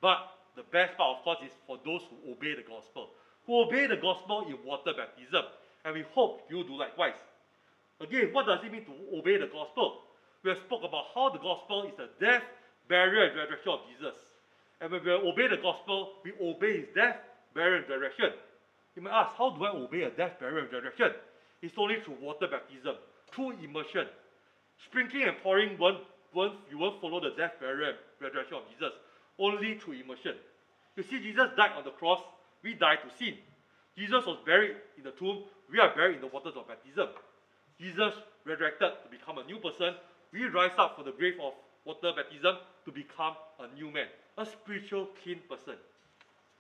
[0.01, 0.19] But
[0.57, 3.11] the best part, of course, is for those who obey the gospel,
[3.47, 5.45] who obey the gospel in water baptism.
[5.85, 7.21] And we hope you do likewise.
[8.01, 10.03] Again, what does it mean to obey the gospel?
[10.43, 12.43] We have spoke about how the gospel is the death,
[12.89, 14.17] burial, and resurrection of Jesus.
[14.81, 17.17] And when we obey the gospel, we obey his death,
[17.55, 18.33] burial, and resurrection.
[18.97, 21.13] You may ask, how do I obey a death, burial, and resurrection?
[21.63, 22.97] It's only through water baptism,
[23.33, 24.07] through immersion.
[24.85, 26.05] Sprinkling and pouring won't,
[26.35, 28.93] won't, you won't follow the death, burial, and resurrection of Jesus.
[29.39, 30.35] Only through immersion.
[30.97, 32.21] You see, Jesus died on the cross,
[32.63, 33.35] we died to sin.
[33.97, 37.09] Jesus was buried in the tomb, we are buried in the waters of baptism.
[37.81, 38.15] Jesus
[38.45, 39.95] resurrected to become a new person,
[40.33, 41.53] we rise up from the grave of
[41.85, 44.07] water baptism to become a new man,
[44.39, 45.77] a spiritual clean person.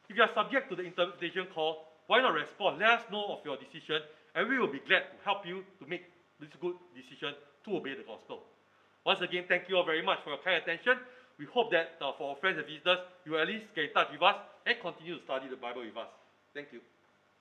[0.08, 2.78] If you are subject to the interpretation call, why not respond?
[2.78, 4.00] Let us know of your decision,
[4.34, 6.04] and we will be glad to help you to make
[6.38, 8.44] this good decision to obey the gospel.
[9.04, 10.98] Once again, thank you all very much for your kind attention.
[11.38, 14.08] We hope that uh, for our friends and visitors, you at least get in touch
[14.12, 16.08] with us and continue to study the Bible with us.
[16.54, 16.80] Thank you.